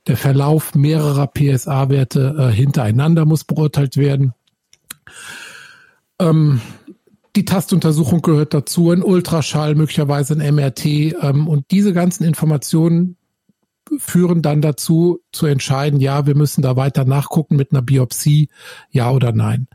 Der 0.08 0.18
Verlauf 0.18 0.74
mehrerer 0.74 1.28
PSA-Werte 1.28 2.36
äh, 2.50 2.52
hintereinander 2.52 3.26
muss 3.26 3.44
beurteilt 3.44 3.98
werden. 3.98 4.34
Ähm, 6.18 6.62
die 7.38 7.46
Tastuntersuchung 7.46 8.24
gehört 8.24 8.56
dazu, 8.56 8.90
ein 8.90 9.04
Ultraschall, 9.04 9.76
möglicherweise 9.76 10.34
ein 10.34 10.56
MRT. 10.56 10.86
Ähm, 10.86 11.48
und 11.48 11.70
diese 11.70 11.94
ganzen 11.94 12.24
Informationen 12.24 13.16
führen 14.00 14.42
dann 14.42 14.62
dazu, 14.62 15.20
zu 15.32 15.46
entscheiden, 15.46 16.00
ja, 16.00 16.26
wir 16.26 16.36
müssen 16.36 16.64
da 16.64 16.76
weiter 16.76 17.06
nachgucken 17.06 17.56
mit 17.56 17.72
einer 17.72 17.84
Biopsie, 17.84 18.50
ja 18.90 19.12
oder 19.12 19.32
nein. 19.34 19.68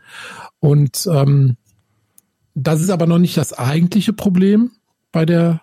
Und 0.58 1.08
ähm, 1.10 1.56
das 2.54 2.80
ist 2.80 2.90
aber 2.90 3.06
noch 3.06 3.18
nicht 3.18 3.36
das 3.36 3.52
eigentliche 3.52 4.12
Problem 4.12 4.72
bei 5.12 5.24
der 5.24 5.62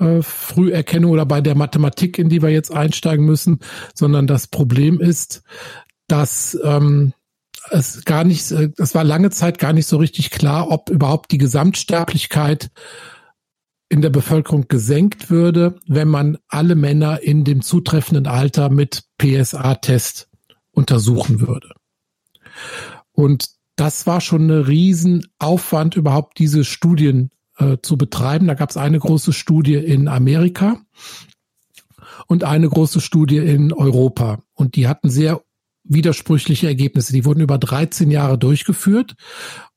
äh, 0.00 0.22
Früherkennung 0.22 1.12
oder 1.12 1.26
bei 1.26 1.40
der 1.40 1.54
Mathematik, 1.54 2.18
in 2.18 2.28
die 2.28 2.42
wir 2.42 2.50
jetzt 2.50 2.72
einsteigen 2.72 3.24
müssen, 3.24 3.60
sondern 3.94 4.26
das 4.26 4.48
Problem 4.48 5.00
ist, 5.00 5.44
dass 6.08 6.58
ähm, 6.64 7.12
es 7.70 8.04
gar 8.04 8.24
nicht, 8.24 8.50
äh, 8.50 8.70
es 8.78 8.94
war 8.94 9.04
lange 9.04 9.30
Zeit 9.30 9.58
gar 9.58 9.72
nicht 9.72 9.86
so 9.86 9.96
richtig 9.96 10.30
klar, 10.30 10.70
ob 10.70 10.90
überhaupt 10.90 11.32
die 11.32 11.38
Gesamtsterblichkeit 11.38 12.70
in 13.88 14.02
der 14.02 14.10
Bevölkerung 14.10 14.66
gesenkt 14.68 15.30
würde, 15.30 15.78
wenn 15.86 16.08
man 16.08 16.38
alle 16.48 16.74
Männer 16.74 17.22
in 17.22 17.44
dem 17.44 17.62
zutreffenden 17.62 18.26
Alter 18.26 18.68
mit 18.68 19.04
PSA-Test 19.18 20.28
untersuchen 20.72 21.40
würde. 21.40 21.70
Und 23.12 23.50
das 23.76 24.06
war 24.06 24.20
schon 24.20 24.42
eine 24.42 24.66
Riesenaufwand, 24.66 25.96
überhaupt 25.96 26.38
diese 26.38 26.64
Studien 26.64 27.30
äh, 27.58 27.76
zu 27.82 27.96
betreiben. 27.96 28.46
Da 28.46 28.54
gab 28.54 28.70
es 28.70 28.76
eine 28.76 28.98
große 28.98 29.32
Studie 29.32 29.76
in 29.76 30.08
Amerika 30.08 30.80
und 32.26 32.44
eine 32.44 32.68
große 32.68 33.00
Studie 33.00 33.38
in 33.38 33.72
Europa. 33.72 34.42
Und 34.54 34.74
die 34.76 34.88
hatten 34.88 35.10
sehr 35.10 35.42
widersprüchliche 35.88 36.66
Ergebnisse. 36.66 37.12
Die 37.12 37.24
wurden 37.24 37.40
über 37.40 37.58
13 37.58 38.10
Jahre 38.10 38.38
durchgeführt. 38.38 39.14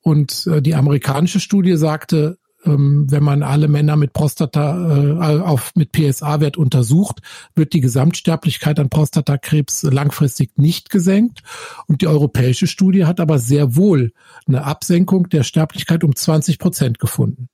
Und 0.01 0.47
äh, 0.47 0.61
die 0.61 0.75
amerikanische 0.75 1.39
Studie 1.39 1.75
sagte, 1.75 2.37
ähm, 2.65 3.07
wenn 3.09 3.23
man 3.23 3.43
alle 3.43 3.67
Männer 3.67 3.95
mit 3.95 4.13
Prostata 4.13 5.37
äh, 5.37 5.39
auf 5.41 5.71
mit 5.75 5.91
PSA-Wert 5.91 6.57
untersucht, 6.57 7.21
wird 7.55 7.73
die 7.73 7.81
Gesamtsterblichkeit 7.81 8.79
an 8.79 8.89
Prostatakrebs 8.89 9.83
langfristig 9.83 10.57
nicht 10.57 10.89
gesenkt. 10.89 11.41
Und 11.87 12.01
die 12.01 12.07
europäische 12.07 12.67
Studie 12.67 13.05
hat 13.05 13.19
aber 13.19 13.39
sehr 13.39 13.75
wohl 13.75 14.11
eine 14.47 14.65
Absenkung 14.65 15.29
der 15.29 15.43
Sterblichkeit 15.43 16.03
um 16.03 16.15
20 16.15 16.59
Prozent 16.59 16.99
gefunden. 16.99 17.49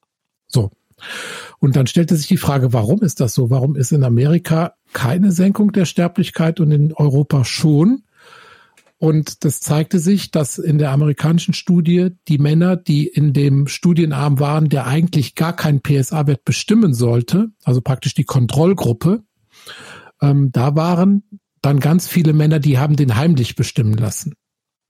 So. 0.47 0.71
Und 1.59 1.75
dann 1.75 1.87
stellte 1.87 2.15
sich 2.15 2.27
die 2.27 2.37
Frage, 2.37 2.73
warum 2.73 3.01
ist 3.01 3.19
das 3.19 3.33
so? 3.33 3.49
Warum 3.49 3.75
ist 3.75 3.91
in 3.91 4.03
Amerika 4.03 4.73
keine 4.93 5.31
Senkung 5.31 5.71
der 5.71 5.85
Sterblichkeit 5.85 6.59
und 6.59 6.71
in 6.71 6.93
Europa 6.93 7.43
schon? 7.43 8.03
Und 8.97 9.43
das 9.43 9.59
zeigte 9.59 9.99
sich, 9.99 10.31
dass 10.31 10.57
in 10.57 10.77
der 10.77 10.91
amerikanischen 10.91 11.53
Studie 11.53 12.11
die 12.27 12.37
Männer, 12.37 12.77
die 12.77 13.07
in 13.07 13.33
dem 13.33 13.67
Studienarm 13.67 14.39
waren, 14.39 14.69
der 14.69 14.87
eigentlich 14.87 15.35
gar 15.35 15.53
keinen 15.53 15.81
PSA-Wert 15.81 16.45
bestimmen 16.45 16.93
sollte, 16.93 17.49
also 17.63 17.81
praktisch 17.81 18.13
die 18.13 18.23
Kontrollgruppe, 18.23 19.23
ähm, 20.21 20.51
da 20.51 20.75
waren 20.75 21.23
dann 21.61 21.79
ganz 21.79 22.07
viele 22.07 22.31
Männer, 22.31 22.59
die 22.59 22.77
haben 22.77 22.95
den 22.95 23.15
heimlich 23.15 23.55
bestimmen 23.55 23.95
lassen. 23.95 24.35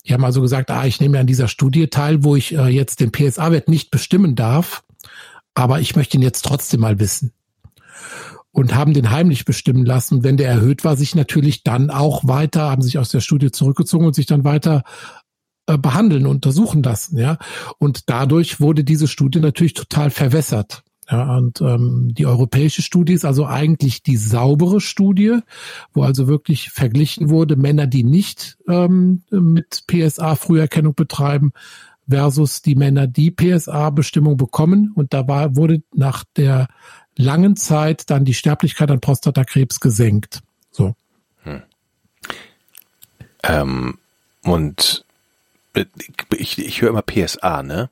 Die 0.06 0.14
haben 0.14 0.24
also 0.24 0.42
gesagt, 0.42 0.70
ah, 0.70 0.86
ich 0.86 1.00
nehme 1.02 1.20
an 1.20 1.26
dieser 1.26 1.48
Studie 1.48 1.88
teil, 1.88 2.24
wo 2.24 2.36
ich 2.36 2.54
äh, 2.54 2.68
jetzt 2.68 3.00
den 3.00 3.12
PSA-Wert 3.12 3.70
nicht 3.70 3.90
bestimmen 3.90 4.36
darf, 4.36 4.84
aber 5.56 5.80
ich 5.80 5.96
möchte 5.96 6.18
ihn 6.18 6.24
jetzt 6.24 6.46
trotzdem 6.46 6.82
mal 6.82 7.00
wissen 7.00 7.32
und 8.56 8.74
haben 8.74 8.94
den 8.94 9.12
heimlich 9.12 9.44
bestimmen 9.44 9.86
lassen. 9.86 10.24
Wenn 10.24 10.38
der 10.38 10.48
erhöht 10.48 10.86
war, 10.86 10.96
sich 10.96 11.14
natürlich 11.14 11.64
dann 11.64 11.90
auch 11.90 12.26
weiter, 12.26 12.70
haben 12.70 12.82
sich 12.82 12.98
aus 12.98 13.10
der 13.10 13.20
Studie 13.20 13.52
zurückgezogen 13.52 14.06
und 14.06 14.16
sich 14.16 14.28
dann 14.28 14.46
weiter 14.46 14.84
äh, 15.68 15.78
behandeln, 15.78 16.26
untersuchen 16.26 16.82
lassen, 16.82 17.18
ja. 17.18 17.38
Und 17.80 18.10
dadurch 18.10 18.62
wurde 18.62 18.86
diese 18.86 19.10
Studie 19.10 19.42
natürlich 19.42 19.74
total 19.74 20.10
verwässert. 20.10 20.84
Ja, 21.12 21.36
und 21.36 21.60
ähm, 21.60 22.14
die 22.14 22.26
europäische 22.26 22.82
Studie 22.82 23.12
ist 23.12 23.26
also 23.26 23.46
eigentlich 23.46 24.04
die 24.04 24.16
saubere 24.16 24.80
Studie, 24.80 25.40
wo 25.94 26.04
also 26.04 26.30
wirklich 26.30 26.70
verglichen 26.70 27.30
wurde, 27.30 27.58
Männer, 27.58 27.88
die 27.88 28.06
nicht 28.06 28.58
ähm, 28.70 29.24
mit 29.30 29.84
PSA 29.86 30.36
Früherkennung 30.36 30.96
betreiben, 30.96 31.52
versus 32.08 32.62
die 32.62 32.76
Männer, 32.76 33.06
die 33.06 33.32
PSA-Bestimmung 33.32 34.38
bekommen. 34.38 34.94
Und 34.96 35.14
da 35.14 35.28
war, 35.28 35.58
wurde 35.58 35.84
nach 35.94 36.24
der 36.38 36.68
langen 37.18 37.56
Zeit 37.56 38.10
dann 38.10 38.26
die 38.26 38.34
Sterblichkeit 38.34 38.92
an 38.92 39.02
Prostatakrebs 39.02 39.80
gesenkt. 39.80 40.42
So. 40.72 40.96
Hm. 41.44 41.64
Ähm, 43.44 43.98
und 44.44 45.06
ich, 46.32 46.58
ich 46.58 46.82
höre 46.82 46.90
immer 46.90 47.02
PSA, 47.02 47.64
ne? 47.64 47.90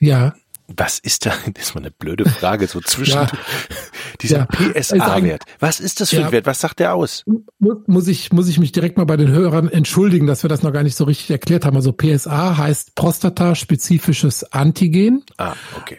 Ja. 0.00 0.34
Was 0.68 0.98
ist 0.98 1.26
da? 1.26 1.32
Das 1.54 1.64
ist 1.64 1.74
mal 1.74 1.80
eine 1.80 1.90
blöde 1.90 2.28
Frage, 2.28 2.66
so 2.66 2.80
zwischen 2.80 3.14
ja. 3.14 3.26
dieser 4.20 4.38
ja. 4.38 4.46
PSA-Wert. 4.46 5.44
Was 5.58 5.80
ist 5.80 6.00
das 6.00 6.10
für 6.10 6.16
ja. 6.16 6.26
ein 6.26 6.32
Wert? 6.32 6.46
Was 6.46 6.60
sagt 6.60 6.80
der 6.80 6.94
aus? 6.94 7.24
Muss 7.58 8.08
ich, 8.08 8.32
muss 8.32 8.48
ich 8.48 8.58
mich 8.58 8.72
direkt 8.72 8.96
mal 8.96 9.04
bei 9.04 9.16
den 9.16 9.28
Hörern 9.28 9.68
entschuldigen, 9.68 10.26
dass 10.26 10.42
wir 10.44 10.48
das 10.48 10.62
noch 10.62 10.72
gar 10.72 10.82
nicht 10.82 10.96
so 10.96 11.04
richtig 11.04 11.30
erklärt 11.30 11.64
haben. 11.64 11.76
Also 11.76 11.92
PSA 11.92 12.56
heißt 12.56 12.94
prostataspezifisches 12.94 14.44
Antigen. 14.52 15.24
Ah, 15.36 15.54
okay. 15.76 15.98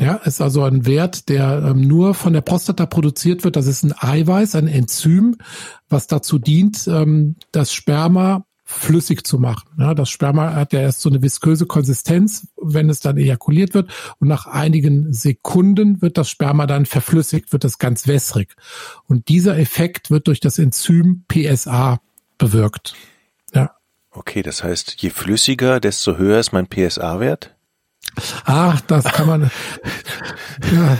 Ja, 0.00 0.14
ist 0.14 0.40
also 0.40 0.62
ein 0.62 0.86
Wert, 0.86 1.28
der 1.28 1.70
ähm, 1.70 1.80
nur 1.80 2.14
von 2.14 2.32
der 2.32 2.40
Prostata 2.40 2.86
produziert 2.86 3.42
wird. 3.42 3.56
Das 3.56 3.66
ist 3.66 3.82
ein 3.82 3.94
Eiweiß, 3.98 4.54
ein 4.54 4.68
Enzym, 4.68 5.36
was 5.88 6.06
dazu 6.06 6.38
dient, 6.38 6.86
ähm, 6.86 7.34
das 7.50 7.72
Sperma 7.72 8.44
flüssig 8.70 9.26
zu 9.26 9.38
machen. 9.38 9.70
Ja, 9.78 9.94
das 9.94 10.10
Sperma 10.10 10.54
hat 10.54 10.74
ja 10.74 10.80
erst 10.80 11.00
so 11.00 11.08
eine 11.08 11.22
visköse 11.22 11.64
Konsistenz, 11.64 12.48
wenn 12.60 12.90
es 12.90 13.00
dann 13.00 13.16
ejakuliert 13.16 13.72
wird. 13.72 13.90
Und 14.18 14.28
nach 14.28 14.46
einigen 14.46 15.10
Sekunden 15.12 16.02
wird 16.02 16.18
das 16.18 16.28
Sperma 16.28 16.66
dann 16.66 16.84
verflüssigt, 16.84 17.52
wird 17.52 17.64
das 17.64 17.78
ganz 17.78 18.06
wässrig. 18.06 18.54
Und 19.06 19.28
dieser 19.28 19.58
Effekt 19.58 20.10
wird 20.10 20.26
durch 20.28 20.40
das 20.40 20.58
Enzym 20.58 21.24
PSA 21.28 21.98
bewirkt. 22.36 22.94
Ja. 23.54 23.70
Okay, 24.10 24.42
das 24.42 24.62
heißt, 24.62 25.02
je 25.02 25.10
flüssiger, 25.10 25.80
desto 25.80 26.18
höher 26.18 26.38
ist 26.38 26.52
mein 26.52 26.68
PSA-Wert? 26.68 27.56
Ach, 28.44 28.80
das 28.82 29.04
kann 29.04 29.26
man. 29.26 29.42
ja. 30.72 30.98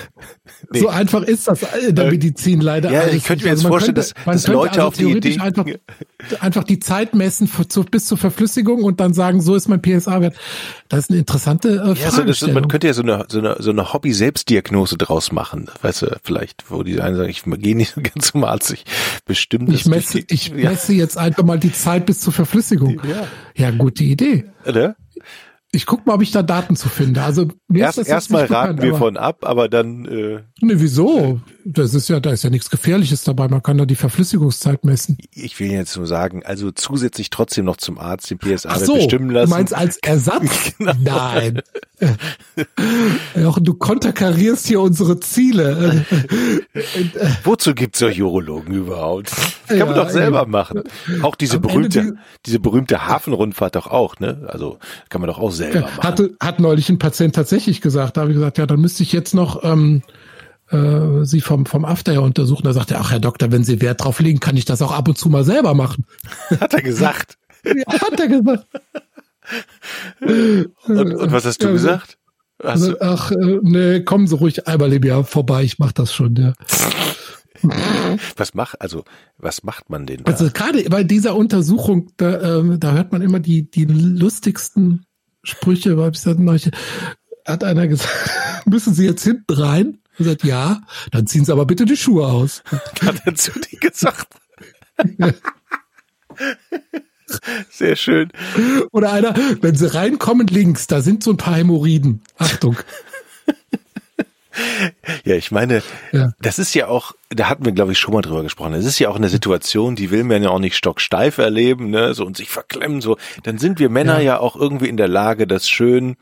Nee. 0.71 0.81
So 0.81 0.89
einfach 0.89 1.23
ist 1.23 1.49
das 1.49 1.63
in 1.87 1.95
der 1.95 2.07
äh, 2.07 2.11
Medizin 2.11 2.61
leider. 2.61 2.91
Ja, 2.91 3.07
ich 3.07 3.25
könnte 3.25 3.45
mir 3.45 3.51
jetzt 3.51 3.61
also 3.61 3.69
vorstellen, 3.69 3.95
könnte, 3.95 4.15
dass, 4.25 4.43
dass 4.43 4.47
Leute 4.49 4.73
also 4.73 4.89
auf 4.89 4.95
die 4.97 5.05
Idee 5.05 5.39
einfach, 5.39 5.65
einfach 6.41 6.65
die 6.65 6.81
Zeit 6.81 7.15
messen 7.15 7.47
für, 7.47 7.67
zu, 7.69 7.85
bis 7.85 8.07
zur 8.07 8.19
Verflüssigung 8.19 8.83
und 8.83 9.01
dann 9.01 9.15
sagen, 9.15 9.41
so 9.41 9.55
ist 9.55 9.69
mein 9.69 9.81
PSA-Wert. 9.81 10.37
Das 10.89 11.01
ist 11.01 11.11
eine 11.11 11.21
interessante 11.21 11.69
äh, 11.71 11.95
Frage. 11.95 12.29
Ja, 12.29 12.35
so, 12.35 12.49
man 12.49 12.69
könnte 12.69 12.89
ja 12.89 12.93
so 12.93 13.03
eine, 13.03 13.25
so 13.29 13.39
eine, 13.39 13.57
so 13.61 13.71
eine 13.71 13.93
Hobby-Selbstdiagnose 13.93 14.99
draus 14.99 15.33
machen. 15.33 15.71
Weißt 15.81 16.03
du, 16.03 16.17
vielleicht, 16.23 16.71
wo 16.71 16.83
die 16.83 17.01
einen 17.01 17.17
sagen, 17.17 17.31
ich 17.31 17.45
gehe 17.45 17.77
nicht 17.77 17.95
ganz 17.95 18.33
zum 18.33 18.45
Arzt, 18.45 18.73
ich 18.73 18.85
bestimme 19.25 19.73
Ich 19.73 19.87
messe, 19.87 20.21
ich 20.29 20.49
ja. 20.49 20.71
messe 20.71 20.93
jetzt 20.93 21.17
einfach 21.17 21.45
mal 21.45 21.59
die 21.59 21.73
Zeit 21.73 22.05
bis 22.05 22.21
zur 22.21 22.33
Verflüssigung. 22.33 23.01
Ja, 23.09 23.27
ja 23.55 23.71
gute 23.71 24.05
Idee. 24.05 24.45
Oder? 24.67 24.97
Ich 25.79 25.87
guck 25.87 26.05
mal, 26.07 26.15
ob 26.15 26.23
ich 26.23 26.33
da 26.33 26.43
Daten 26.43 26.75
zu 26.75 26.89
finde. 26.89 27.23
Also 27.23 27.47
Erst, 27.73 27.99
erstmal 27.99 28.47
raten 28.47 28.75
bekannt, 28.75 28.83
wir 28.83 28.99
von 28.99 29.17
ab, 29.17 29.45
aber 29.47 29.69
dann. 29.69 30.07
Äh, 30.07 30.41
ne, 30.61 30.81
wieso? 30.81 31.41
Das 31.65 31.95
ist 31.95 32.09
ja, 32.09 32.19
da 32.19 32.33
ist 32.33 32.43
ja 32.43 32.51
nichts 32.51 32.69
Gefährliches 32.69 33.23
dabei. 33.23 33.47
Man 33.47 33.63
kann 33.63 33.79
da 33.79 33.87
die 33.87 33.95
Verflüssigungszeit 33.95 34.85
messen. 34.85 35.19
Ich 35.31 35.61
will 35.61 35.71
jetzt 35.71 35.97
nur 35.97 36.09
sagen, 36.09 36.43
also 36.45 36.73
zusätzlich 36.73 37.31
trotzdem 37.31 37.65
noch 37.65 37.77
zum 37.77 37.97
Arzt 37.97 38.29
den 38.29 38.39
PSA 38.39 38.77
so, 38.81 38.95
bestimmen 38.95 39.31
lassen. 39.31 39.51
Du 39.51 39.57
meinst 39.57 39.73
als 39.73 39.99
Ersatz? 40.03 40.75
genau. 40.79 40.95
Nein. 41.01 41.63
Jochen, 43.37 43.65
du 43.65 43.75
konterkarierst 43.75 44.67
hier 44.67 44.81
unsere 44.81 45.21
Ziele. 45.21 46.05
Wozu 47.45 47.75
gibt's 47.75 48.01
solche 48.01 48.25
Urologen 48.25 48.75
überhaupt? 48.75 49.31
Das 49.31 49.69
kann 49.69 49.79
ja, 49.79 49.87
man 49.87 49.95
doch 49.95 50.11
selber 50.11 50.43
ja. 50.43 50.47
machen. 50.47 50.83
Auch 51.23 51.35
diese 51.35 51.61
berühmte, 51.61 52.03
die, 52.03 52.13
diese 52.47 52.61
berühmte 52.61 53.07
Hafenrundfahrt 53.07 53.77
doch 53.77 53.87
auch, 53.87 54.19
ne? 54.19 54.49
Also 54.49 54.79
kann 55.09 55.21
man 55.21 55.29
doch 55.29 55.39
auch 55.39 55.51
selber 55.51 55.68
machen. 55.75 56.03
Hatte, 56.03 56.37
hat 56.41 56.61
neulich 56.61 56.89
ein 56.89 56.99
Patient 56.99 57.35
tatsächlich 57.35 57.81
gesagt, 57.81 58.17
da 58.17 58.23
habe 58.23 58.31
ich 58.31 58.37
gesagt, 58.37 58.59
ja, 58.59 58.67
dann 58.67 58.81
müsste 58.81 59.03
ich 59.03 59.13
jetzt 59.13 59.35
noch 59.35 59.65
ähm, 59.65 60.03
äh, 60.71 61.25
sie 61.25 61.41
vom, 61.41 61.67
vom 61.67 61.85
After 61.85 62.23
untersuchen. 62.23 62.65
Da 62.65 62.73
sagt 62.73 62.91
er, 62.91 63.01
ach 63.01 63.11
Herr 63.11 63.21
Doktor, 63.21 63.51
wenn 63.53 63.65
Sie 63.65 63.81
Wert 63.81 64.05
drauf 64.05 64.21
legen, 64.21 64.41
kann 64.41 64.57
ich 64.57 64.65
das 64.65 64.83
auch 64.83 64.93
ab 64.93 65.09
und 65.09 65.17
zu 65.17 65.29
mal 65.29 65.45
selber 65.45 65.75
machen. 65.75 66.05
Hat 66.61 66.75
er 66.75 66.83
gesagt. 66.83 67.39
ja, 67.65 68.01
hat 68.01 68.21
er 68.21 68.29
gesagt. 68.29 68.67
und, 70.21 71.15
und 71.15 71.33
was 71.33 71.45
hast 71.45 71.63
du 71.63 71.69
ja, 71.69 71.73
gesagt? 71.73 72.19
Hast 72.63 72.87
du 72.87 73.01
ach, 73.01 73.31
äh, 73.31 73.59
nee, 73.63 74.01
kommen 74.01 74.27
Sie 74.27 74.35
ruhig 74.35 74.67
einmal 74.67 74.93
im 74.93 75.03
Jahr 75.03 75.25
vorbei, 75.25 75.63
ich 75.63 75.79
mach 75.79 75.93
das 75.93 76.13
schon, 76.13 76.35
ja. 76.35 76.53
was 78.37 78.55
macht, 78.55 78.81
also, 78.81 79.05
was 79.39 79.63
macht 79.63 79.91
man 79.91 80.07
denn 80.07 80.25
da? 80.25 80.33
Also 80.33 80.51
gerade 80.53 80.83
bei 80.91 81.05
dieser 81.05 81.35
Untersuchung, 81.37 82.11
da, 82.17 82.59
ähm, 82.59 82.79
da 82.81 82.93
hört 82.93 83.13
man 83.13 83.23
immer 83.23 83.41
die, 83.41 83.71
die 83.71 83.85
lustigsten 83.85 85.07
Sprüche, 85.49 85.97
weil 85.97 86.11
ich 86.11 86.23
gesagt, 86.23 86.39
hat 87.47 87.65
einer 87.65 87.89
gesagt, 87.89 88.31
müssen 88.67 88.95
Sie 88.95 89.05
jetzt 89.05 89.25
hinten 89.25 89.53
rein? 89.53 89.99
Und 90.19 90.25
sagt, 90.25 90.45
ja, 90.45 90.83
dann 91.13 91.27
ziehen 91.27 91.45
Sie 91.45 91.53
aber 91.53 91.65
bitte 91.65 91.85
die 91.85 91.97
Schuhe 91.97 92.27
aus. 92.27 92.63
Hat 93.03 93.23
er 93.25 93.35
zu 93.37 93.53
dir 93.53 93.79
gesagt? 93.79 94.27
Sehr 97.71 97.95
schön. 97.95 98.33
Oder 98.91 99.13
einer, 99.13 99.35
wenn 99.61 99.77
Sie 99.77 99.93
reinkommen 99.93 100.49
links, 100.49 100.89
da 100.89 101.03
sind 101.03 101.23
so 101.23 101.31
ein 101.31 101.37
paar 101.37 101.55
Hämorrhoiden. 101.57 102.23
Achtung. 102.37 102.77
Ja, 105.25 105.35
ich 105.35 105.51
meine, 105.51 105.83
ja. 106.13 106.33
das 106.41 106.59
ist 106.59 106.75
ja 106.75 106.89
auch, 106.89 107.13
da 107.31 107.49
hatten 107.49 107.65
wir, 107.65 107.73
glaube 107.73 107.93
ich, 107.93 107.99
schon 107.99 108.15
mal 108.15 108.23
drüber 108.23 108.43
gesprochen. 108.43 108.75
Es 108.75 108.85
ist 108.85 108.99
ja 108.99 109.09
auch 109.09 109.17
eine 109.17 109.29
Situation, 109.29 109.97
die 109.97 110.11
will 110.11 110.25
man 110.25 110.43
ja 110.43 110.51
auch 110.51 110.59
nicht 110.59 110.77
stocksteif 110.77 111.39
erleben, 111.39 111.91
ne, 111.91 112.15
so 112.15 112.25
und 112.25 112.37
sich 112.37 112.51
verklemmen, 112.51 113.01
so. 113.01 113.17
Dann 113.43 113.59
sind 113.59 113.79
wir 113.79 113.89
Männer 113.89 114.19
ja, 114.19 114.35
ja 114.35 114.41
auch 114.41 114.57
irgendwie 114.57 114.89
in 114.89 114.97
der 114.97 115.09
Lage, 115.09 115.47
das 115.47 115.69
schön, 115.69 116.17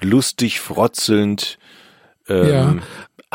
lustig, 0.00 0.60
frotzelnd, 0.60 1.58
ähm, 2.28 2.48
ja. 2.48 2.76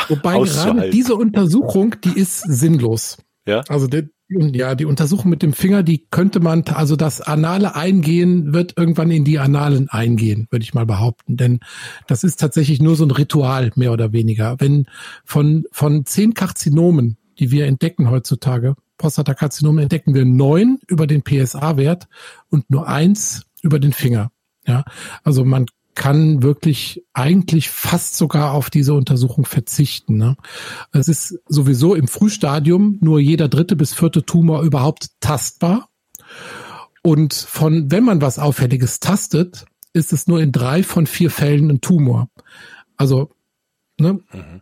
Wobei 0.09 0.39
gerade 0.39 0.89
diese 0.91 1.15
Untersuchung, 1.15 1.95
die 2.03 2.19
ist 2.19 2.41
sinnlos. 2.41 3.17
Ja. 3.45 3.63
Also 3.67 3.87
die, 3.87 4.09
ja, 4.29 4.75
die 4.75 4.85
Untersuchung 4.85 5.29
mit 5.29 5.41
dem 5.41 5.53
Finger, 5.53 5.83
die 5.83 6.05
könnte 6.11 6.39
man, 6.39 6.63
also 6.65 6.95
das 6.95 7.21
anale 7.21 7.75
Eingehen 7.75 8.53
wird 8.53 8.77
irgendwann 8.77 9.09
in 9.11 9.23
die 9.23 9.39
Analen 9.39 9.89
eingehen, 9.89 10.47
würde 10.49 10.63
ich 10.63 10.73
mal 10.73 10.85
behaupten. 10.85 11.37
Denn 11.37 11.59
das 12.07 12.23
ist 12.23 12.39
tatsächlich 12.39 12.81
nur 12.81 12.95
so 12.95 13.05
ein 13.05 13.11
Ritual, 13.11 13.71
mehr 13.75 13.93
oder 13.93 14.11
weniger. 14.11 14.55
Wenn 14.59 14.87
von, 15.23 15.65
von 15.71 16.05
zehn 16.05 16.33
Karzinomen, 16.33 17.17
die 17.39 17.51
wir 17.51 17.65
entdecken 17.67 18.09
heutzutage, 18.09 18.75
Prostatakarzinome 18.97 19.83
entdecken 19.83 20.13
wir 20.13 20.25
neun 20.25 20.79
über 20.87 21.07
den 21.07 21.23
PSA-Wert 21.23 22.07
und 22.49 22.69
nur 22.69 22.87
eins 22.87 23.45
über 23.61 23.79
den 23.79 23.93
Finger. 23.93 24.31
Ja, 24.65 24.83
also 25.23 25.45
man 25.45 25.67
kann 25.97 26.43
wirklich 26.43 27.03
eigentlich 27.13 27.71
fast 27.71 28.17
sogar 28.17 28.53
auf 28.53 28.69
diese 28.69 28.93
Untersuchung 28.93 29.45
verzichten. 29.45 30.15
Ne? 30.17 30.37
Es 30.91 31.07
ist 31.07 31.39
sowieso 31.47 31.95
im 31.95 32.07
Frühstadium 32.07 32.99
nur 33.01 33.19
jeder 33.19 33.47
dritte 33.47 33.75
bis 33.75 33.95
vierte 33.95 34.23
Tumor 34.23 34.61
überhaupt 34.61 35.09
tastbar. 35.21 35.89
Und 37.01 37.33
von, 37.33 37.89
wenn 37.89 38.03
man 38.03 38.21
was 38.21 38.37
Auffälliges 38.37 38.99
tastet, 38.99 39.65
ist 39.91 40.13
es 40.13 40.27
nur 40.27 40.39
in 40.39 40.51
drei 40.51 40.83
von 40.83 41.07
vier 41.07 41.31
Fällen 41.31 41.71
ein 41.71 41.81
Tumor. 41.81 42.29
Also, 42.95 43.31
ne, 43.99 44.13
mhm. 44.13 44.61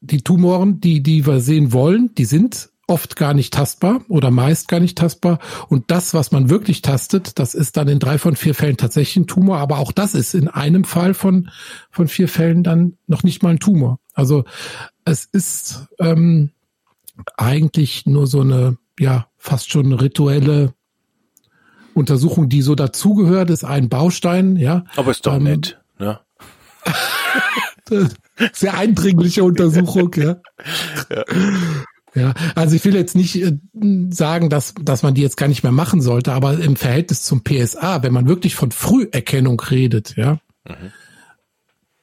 die 0.00 0.22
Tumoren, 0.22 0.80
die, 0.80 1.02
die 1.02 1.26
wir 1.26 1.40
sehen 1.40 1.74
wollen, 1.74 2.14
die 2.14 2.24
sind 2.24 2.70
oft 2.90 3.16
gar 3.16 3.34
nicht 3.34 3.54
tastbar 3.54 4.02
oder 4.08 4.30
meist 4.30 4.68
gar 4.68 4.80
nicht 4.80 4.98
tastbar. 4.98 5.38
Und 5.68 5.90
das, 5.90 6.12
was 6.12 6.32
man 6.32 6.50
wirklich 6.50 6.82
tastet, 6.82 7.38
das 7.38 7.54
ist 7.54 7.76
dann 7.76 7.88
in 7.88 8.00
drei 8.00 8.18
von 8.18 8.36
vier 8.36 8.54
Fällen 8.54 8.76
tatsächlich 8.76 9.16
ein 9.16 9.26
Tumor. 9.26 9.58
Aber 9.58 9.78
auch 9.78 9.92
das 9.92 10.14
ist 10.14 10.34
in 10.34 10.48
einem 10.48 10.84
Fall 10.84 11.14
von, 11.14 11.50
von 11.90 12.08
vier 12.08 12.28
Fällen 12.28 12.64
dann 12.64 12.98
noch 13.06 13.22
nicht 13.22 13.42
mal 13.42 13.50
ein 13.50 13.60
Tumor. 13.60 14.00
Also 14.12 14.44
es 15.04 15.24
ist 15.24 15.86
ähm, 16.00 16.50
eigentlich 17.36 18.06
nur 18.06 18.26
so 18.26 18.40
eine, 18.40 18.76
ja, 18.98 19.28
fast 19.38 19.70
schon 19.70 19.92
rituelle 19.92 20.74
Untersuchung, 21.94 22.48
die 22.48 22.62
so 22.62 22.74
dazugehört, 22.74 23.50
ist 23.50 23.64
ein 23.64 23.88
Baustein, 23.88 24.56
ja. 24.56 24.84
Aber 24.96 25.12
ist 25.12 25.26
doch 25.26 25.36
ähm, 25.36 25.44
nett, 25.44 25.80
ne? 25.98 26.18
Sehr 28.52 28.76
eindringliche 28.76 29.44
Untersuchung, 29.44 30.12
ja. 30.16 30.36
ja. 31.10 31.24
Ja, 32.14 32.34
also 32.54 32.74
ich 32.74 32.84
will 32.84 32.94
jetzt 32.94 33.14
nicht 33.14 33.36
äh, 33.36 33.56
sagen, 34.10 34.50
dass, 34.50 34.74
dass 34.80 35.02
man 35.02 35.14
die 35.14 35.22
jetzt 35.22 35.36
gar 35.36 35.48
nicht 35.48 35.62
mehr 35.62 35.72
machen 35.72 36.00
sollte, 36.00 36.32
aber 36.32 36.58
im 36.58 36.76
Verhältnis 36.76 37.22
zum 37.22 37.42
PSA, 37.44 38.02
wenn 38.02 38.12
man 38.12 38.28
wirklich 38.28 38.56
von 38.56 38.72
Früherkennung 38.72 39.60
redet, 39.60 40.16
ja, 40.16 40.38
mhm. 40.66 40.92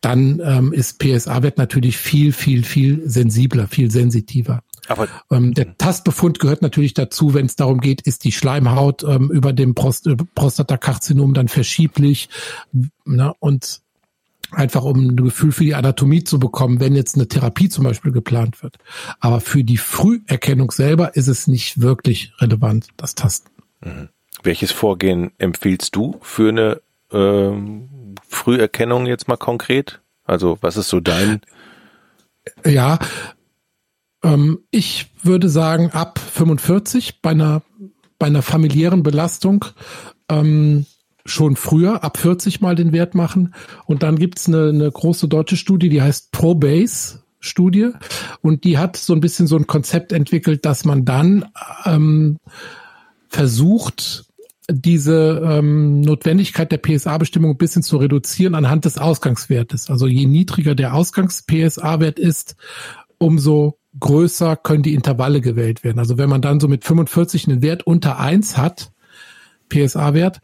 dann 0.02 0.42
ähm, 0.44 0.74
ist 0.74 1.00
PSA-Wert 1.00 1.58
natürlich 1.58 1.98
viel, 1.98 2.32
viel, 2.32 2.64
viel 2.64 3.10
sensibler, 3.10 3.68
viel 3.68 3.92
sensitiver. 3.92 4.64
Aber 4.88 5.08
ähm, 5.32 5.54
der. 5.54 5.78
Tastbefund 5.78 6.40
gehört 6.40 6.62
natürlich 6.62 6.94
dazu, 6.94 7.34
wenn 7.34 7.46
es 7.46 7.56
darum 7.56 7.82
geht, 7.82 8.02
ist 8.02 8.24
die 8.24 8.32
Schleimhaut 8.32 9.04
ähm, 9.04 9.30
über 9.30 9.52
dem 9.52 9.76
Prost 9.76 10.10
Prostatakarzinom 10.34 11.34
dann 11.34 11.50
verschieblich. 11.50 12.30
Ne? 13.06 13.34
Und 13.40 13.82
einfach 14.52 14.84
um 14.84 15.08
ein 15.08 15.16
Gefühl 15.16 15.52
für 15.52 15.64
die 15.64 15.76
Anatomie 15.76 16.24
zu 16.24 16.40
bekommen, 16.40 16.80
wenn 16.80 16.96
jetzt 16.96 17.16
eine 17.16 17.28
Therapie 17.28 17.70
zum 17.70 17.84
Beispiel 17.84 18.12
geplant 18.12 18.64
wird. 18.64 18.78
Aber 19.20 19.42
für 19.42 19.64
die 19.64 19.78
Früherkennung 19.78 20.72
selber 20.72 21.16
ist 21.16 21.28
es 21.28 21.48
nicht 21.48 21.82
wirklich 21.82 22.34
relevant, 22.40 22.88
das 22.98 23.16
Tasten. 23.16 23.50
Mhm. 23.82 24.10
Welches 24.44 24.72
Vorgehen 24.72 25.32
empfiehlst 25.40 25.96
du 25.96 26.18
für 26.22 26.50
eine 26.50 26.82
ähm, 27.12 28.16
Früherkennung 28.28 29.06
jetzt 29.06 29.28
mal 29.28 29.38
konkret? 29.38 30.02
Also 30.24 30.58
was 30.62 30.78
ist 30.78 30.90
so 30.90 31.00
dein? 31.00 31.42
Ja, 32.66 33.00
ähm, 34.24 34.60
ich 34.72 35.12
würde 35.24 35.50
sagen 35.50 35.92
ab 35.92 36.20
45 36.20 37.22
bei 37.22 37.32
einer 37.32 37.62
bei 38.20 38.28
einer 38.28 38.42
familiären 38.42 39.04
Belastung 39.04 39.66
ähm, 40.30 40.86
schon 41.28 41.56
früher, 41.56 42.04
ab 42.04 42.18
40 42.18 42.62
mal 42.62 42.76
den 42.76 42.92
Wert 42.92 43.16
machen. 43.16 43.54
Und 43.86 44.04
dann 44.04 44.18
gibt's 44.18 44.48
eine, 44.48 44.70
eine 44.70 44.92
große 44.92 45.28
deutsche 45.28 45.58
Studie, 45.58 45.90
die 45.90 46.02
heißt 46.02 46.32
ProBase. 46.32 47.20
Studie 47.40 47.92
und 48.42 48.64
die 48.64 48.80
hat 48.80 48.98
so 48.98 49.14
ein 49.14 49.22
bisschen 49.22 49.46
so 49.46 49.56
ein 49.56 49.68
Konzept 49.68 50.12
entwickelt, 50.12 50.66
dass 50.66 50.86
man 50.86 51.06
dann 51.06 51.46
ähm, 51.86 52.40
versucht, 53.30 54.26
diese 54.70 55.42
ähm, 55.46 56.02
Notwendigkeit 56.02 56.72
der 56.72 56.80
PSA-Bestimmung 56.80 57.52
ein 57.52 57.58
bisschen 57.58 57.84
zu 57.84 57.98
reduzieren 57.98 58.56
anhand 58.56 58.86
des 58.86 58.98
Ausgangswertes. 58.98 59.90
Also 59.90 60.08
je 60.08 60.26
niedriger 60.26 60.76
der 60.76 60.94
Ausgangs-PSA-Wert 60.94 62.20
ist, 62.20 62.56
umso 63.18 63.78
größer 64.00 64.58
können 64.58 64.84
die 64.84 64.94
Intervalle 64.94 65.42
gewählt 65.42 65.84
werden. 65.84 66.00
Also 66.00 66.18
wenn 66.18 66.30
man 66.30 66.42
dann 66.42 66.60
so 66.60 66.68
mit 66.68 66.84
45 66.84 67.48
einen 67.48 67.62
Wert 67.62 67.88
unter 67.88 68.20
eins 68.20 68.58
hat, 68.58 68.92
PSA-Wert, 69.70 70.42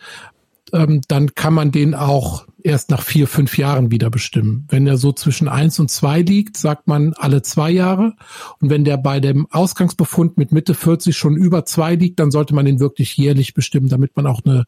ähm, 0.73 1.01
dann 1.07 1.35
kann 1.35 1.53
man 1.53 1.71
den 1.71 1.95
auch 1.95 2.45
erst 2.63 2.89
nach 2.89 3.01
vier, 3.01 3.27
fünf 3.27 3.57
Jahren 3.57 3.91
wieder 3.91 4.09
bestimmen. 4.09 4.65
Wenn 4.69 4.87
er 4.87 4.97
so 4.97 5.11
zwischen 5.11 5.47
eins 5.47 5.79
und 5.79 5.91
zwei 5.91 6.21
liegt, 6.21 6.57
sagt 6.57 6.87
man 6.87 7.13
alle 7.13 7.41
zwei 7.41 7.69
Jahre. 7.69 8.13
Und 8.59 8.69
wenn 8.69 8.83
der 8.83 8.97
bei 8.97 9.19
dem 9.19 9.47
Ausgangsbefund 9.51 10.37
mit 10.37 10.51
Mitte 10.51 10.73
40 10.73 11.15
schon 11.15 11.35
über 11.35 11.65
zwei 11.65 11.95
liegt, 11.95 12.19
dann 12.19 12.31
sollte 12.31 12.55
man 12.55 12.65
den 12.65 12.79
wirklich 12.79 13.15
jährlich 13.17 13.53
bestimmen, 13.53 13.89
damit 13.89 14.15
man 14.15 14.25
auch 14.25 14.41
eine 14.45 14.65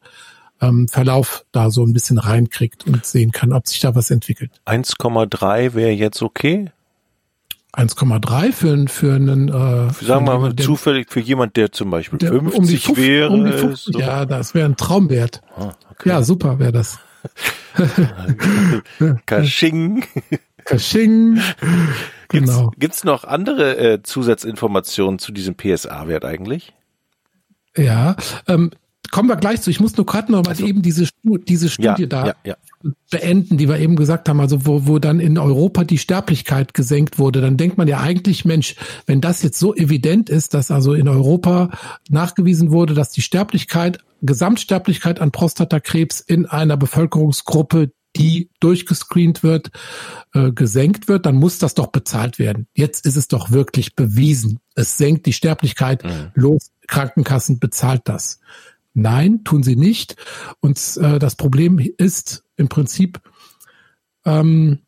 ähm, 0.60 0.88
Verlauf 0.88 1.44
da 1.52 1.70
so 1.70 1.84
ein 1.84 1.92
bisschen 1.92 2.18
reinkriegt 2.18 2.86
und 2.86 3.04
sehen 3.04 3.32
kann, 3.32 3.52
ob 3.52 3.66
sich 3.66 3.80
da 3.80 3.94
was 3.94 4.10
entwickelt. 4.10 4.52
1,3 4.66 5.74
wäre 5.74 5.90
jetzt 5.90 6.22
okay? 6.22 6.70
1,3 7.76 8.52
für, 8.52 8.88
für 8.88 9.14
einen 9.14 9.48
äh, 9.48 9.92
sagen 10.04 10.26
wir 10.26 10.38
mal 10.38 10.54
der, 10.54 10.64
zufällig 10.64 11.10
für 11.10 11.20
jemand, 11.20 11.56
der 11.56 11.72
zum 11.72 11.90
Beispiel 11.90 12.18
der, 12.18 12.30
50 12.30 12.58
um 12.58 12.66
die 12.66 12.76
50, 12.76 12.96
wäre. 12.96 13.30
Um 13.30 13.44
die 13.44 13.52
50, 13.52 13.92
so. 13.92 14.00
Ja, 14.00 14.24
das 14.24 14.54
wäre 14.54 14.66
ein 14.66 14.76
Traumwert. 14.76 15.42
Ah, 15.56 15.72
okay. 15.90 16.08
Ja, 16.08 16.22
super 16.22 16.58
wäre 16.58 16.72
das. 16.72 16.98
Kasching. 19.26 20.04
Kasching. 20.64 21.40
Genau. 22.28 22.70
Gibt's, 22.70 22.80
gibt's 22.80 23.04
noch 23.04 23.22
andere 23.22 23.76
äh, 23.76 24.02
Zusatzinformationen 24.02 25.20
zu 25.20 25.30
diesem 25.30 25.54
PSA-Wert 25.54 26.24
eigentlich? 26.24 26.74
Ja, 27.76 28.16
ähm, 28.48 28.72
kommen 29.12 29.28
wir 29.28 29.36
gleich 29.36 29.62
zu. 29.62 29.70
Ich 29.70 29.78
muss 29.78 29.96
nur 29.96 30.06
gerade 30.06 30.32
noch 30.32 30.42
mal 30.42 30.50
also, 30.50 30.66
eben 30.66 30.82
diese, 30.82 31.08
diese 31.22 31.68
Studie 31.68 32.02
ja, 32.02 32.08
da 32.08 32.26
ja, 32.26 32.34
ja. 32.44 32.56
Beenden, 33.10 33.56
die 33.56 33.68
wir 33.68 33.78
eben 33.78 33.96
gesagt 33.96 34.28
haben, 34.28 34.40
also 34.40 34.66
wo, 34.66 34.86
wo 34.86 34.98
dann 34.98 35.20
in 35.20 35.38
Europa 35.38 35.84
die 35.84 35.98
Sterblichkeit 35.98 36.74
gesenkt 36.74 37.18
wurde. 37.18 37.40
Dann 37.40 37.56
denkt 37.56 37.78
man 37.78 37.88
ja 37.88 38.00
eigentlich, 38.00 38.44
Mensch, 38.44 38.76
wenn 39.06 39.20
das 39.20 39.42
jetzt 39.42 39.58
so 39.58 39.74
evident 39.74 40.28
ist, 40.28 40.54
dass 40.54 40.70
also 40.70 40.94
in 40.94 41.08
Europa 41.08 41.70
nachgewiesen 42.08 42.70
wurde, 42.70 42.94
dass 42.94 43.10
die 43.10 43.22
Sterblichkeit, 43.22 43.98
Gesamtsterblichkeit 44.22 45.20
an 45.20 45.30
Prostatakrebs 45.30 46.20
in 46.20 46.46
einer 46.46 46.76
Bevölkerungsgruppe, 46.76 47.92
die 48.16 48.50
durchgescreent 48.60 49.42
wird, 49.42 49.70
äh, 50.32 50.50
gesenkt 50.50 51.06
wird, 51.08 51.26
dann 51.26 51.36
muss 51.36 51.58
das 51.58 51.74
doch 51.74 51.88
bezahlt 51.88 52.38
werden. 52.38 52.66
Jetzt 52.74 53.04
ist 53.04 53.16
es 53.16 53.28
doch 53.28 53.50
wirklich 53.50 53.94
bewiesen. 53.94 54.58
Es 54.74 54.96
senkt 54.96 55.26
die 55.26 55.34
Sterblichkeit. 55.34 56.02
Mhm. 56.04 56.30
Los, 56.34 56.70
Krankenkassen 56.86 57.58
bezahlt 57.58 58.02
das. 58.04 58.40
Nein, 58.94 59.44
tun 59.44 59.62
sie 59.62 59.76
nicht. 59.76 60.16
Und 60.60 60.78
äh, 60.96 61.18
das 61.18 61.36
Problem 61.36 61.78
ist 61.78 62.45
im 62.56 62.68
Prinzip, 62.68 63.20
ähm, 64.24 64.80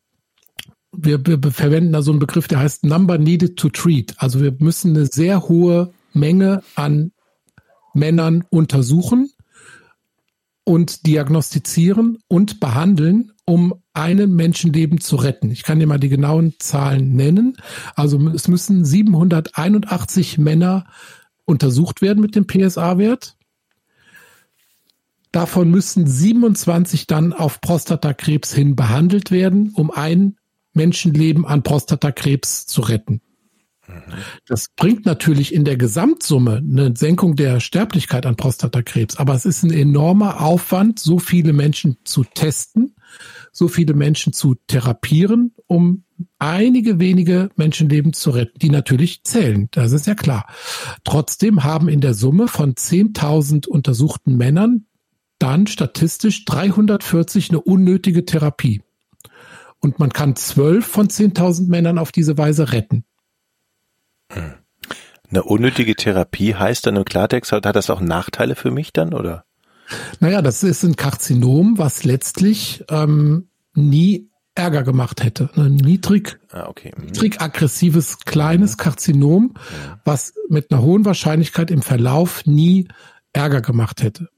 wir, 0.91 1.25
wir 1.25 1.39
verwenden 1.51 1.93
da 1.93 2.01
so 2.01 2.11
einen 2.11 2.19
Begriff, 2.19 2.47
der 2.47 2.59
heißt 2.59 2.83
Number 2.83 3.17
Needed 3.17 3.57
to 3.57 3.69
Treat. 3.69 4.15
Also 4.17 4.41
wir 4.41 4.55
müssen 4.59 4.95
eine 4.95 5.05
sehr 5.05 5.47
hohe 5.47 5.93
Menge 6.13 6.63
an 6.75 7.11
Männern 7.93 8.43
untersuchen 8.49 9.31
und 10.63 11.05
diagnostizieren 11.07 12.19
und 12.27 12.59
behandeln, 12.59 13.31
um 13.45 13.73
einen 13.93 14.35
Menschenleben 14.35 15.01
zu 15.01 15.15
retten. 15.15 15.49
Ich 15.51 15.63
kann 15.63 15.79
dir 15.79 15.87
mal 15.87 15.99
die 15.99 16.09
genauen 16.09 16.53
Zahlen 16.59 17.15
nennen. 17.15 17.57
Also 17.95 18.19
es 18.29 18.47
müssen 18.47 18.85
781 18.85 20.37
Männer 20.37 20.85
untersucht 21.45 22.01
werden 22.01 22.21
mit 22.21 22.35
dem 22.35 22.45
PSA-Wert. 22.45 23.35
Davon 25.31 25.69
müssen 25.69 26.07
27 26.07 27.05
dann 27.07 27.33
auf 27.33 27.61
Prostatakrebs 27.61 28.53
hin 28.53 28.75
behandelt 28.75 29.31
werden, 29.31 29.71
um 29.75 29.91
ein 29.91 30.37
Menschenleben 30.73 31.45
an 31.45 31.63
Prostatakrebs 31.63 32.65
zu 32.65 32.81
retten. 32.81 33.21
Das 34.47 34.67
bringt 34.75 35.05
natürlich 35.05 35.53
in 35.53 35.65
der 35.65 35.77
Gesamtsumme 35.77 36.57
eine 36.57 36.95
Senkung 36.95 37.35
der 37.35 37.59
Sterblichkeit 37.59 38.25
an 38.25 38.35
Prostatakrebs, 38.35 39.17
aber 39.17 39.33
es 39.33 39.45
ist 39.45 39.63
ein 39.63 39.71
enormer 39.71 40.41
Aufwand, 40.41 40.99
so 40.99 41.19
viele 41.19 41.53
Menschen 41.53 41.97
zu 42.03 42.23
testen, 42.23 42.95
so 43.51 43.67
viele 43.67 43.93
Menschen 43.93 44.33
zu 44.33 44.55
therapieren, 44.67 45.53
um 45.67 46.03
einige 46.37 46.99
wenige 46.99 47.49
Menschenleben 47.55 48.13
zu 48.13 48.29
retten, 48.31 48.59
die 48.59 48.69
natürlich 48.69 49.23
zählen. 49.23 49.67
Das 49.71 49.91
ist 49.91 50.07
ja 50.07 50.15
klar. 50.15 50.47
Trotzdem 51.03 51.63
haben 51.63 51.89
in 51.89 52.01
der 52.01 52.13
Summe 52.13 52.47
von 52.47 52.75
10.000 52.75 53.67
untersuchten 53.67 54.37
Männern 54.37 54.85
dann 55.39 55.67
statistisch 55.67 56.45
340 56.45 57.49
eine 57.49 57.61
unnötige 57.61 58.25
Therapie. 58.25 58.81
Und 59.79 59.99
man 59.99 60.11
kann 60.11 60.35
zwölf 60.35 60.85
von 60.85 61.07
10.000 61.07 61.69
Männern 61.69 61.97
auf 61.97 62.11
diese 62.11 62.37
Weise 62.37 62.71
retten. 62.73 63.05
Eine 65.29 65.43
unnötige 65.43 65.95
Therapie 65.95 66.55
heißt 66.55 66.85
dann 66.85 66.97
im 66.97 67.05
Klartext, 67.05 67.51
hat, 67.51 67.65
das 67.65 67.89
auch 67.89 68.01
Nachteile 68.01 68.55
für 68.55 68.71
mich 68.71 68.93
dann, 68.93 69.13
oder? 69.13 69.45
Naja, 70.19 70.41
das 70.41 70.63
ist 70.63 70.83
ein 70.83 70.95
Karzinom, 70.95 71.77
was 71.77 72.03
letztlich 72.03 72.83
ähm, 72.89 73.49
nie 73.73 74.29
Ärger 74.55 74.83
gemacht 74.83 75.23
hätte. 75.23 75.49
Ein 75.55 75.75
niedrig, 75.75 76.39
ah, 76.51 76.67
okay. 76.67 76.91
mhm. 76.95 77.05
niedrig 77.05 77.41
aggressives 77.41 78.19
kleines 78.19 78.73
mhm. 78.73 78.77
Karzinom, 78.77 79.43
mhm. 79.43 79.55
was 80.03 80.33
mit 80.49 80.71
einer 80.71 80.81
hohen 80.81 81.05
Wahrscheinlichkeit 81.05 81.71
im 81.71 81.81
Verlauf 81.81 82.45
nie 82.45 82.87
Ärger 83.31 83.61
gemacht 83.61 84.03
hätte. 84.03 84.29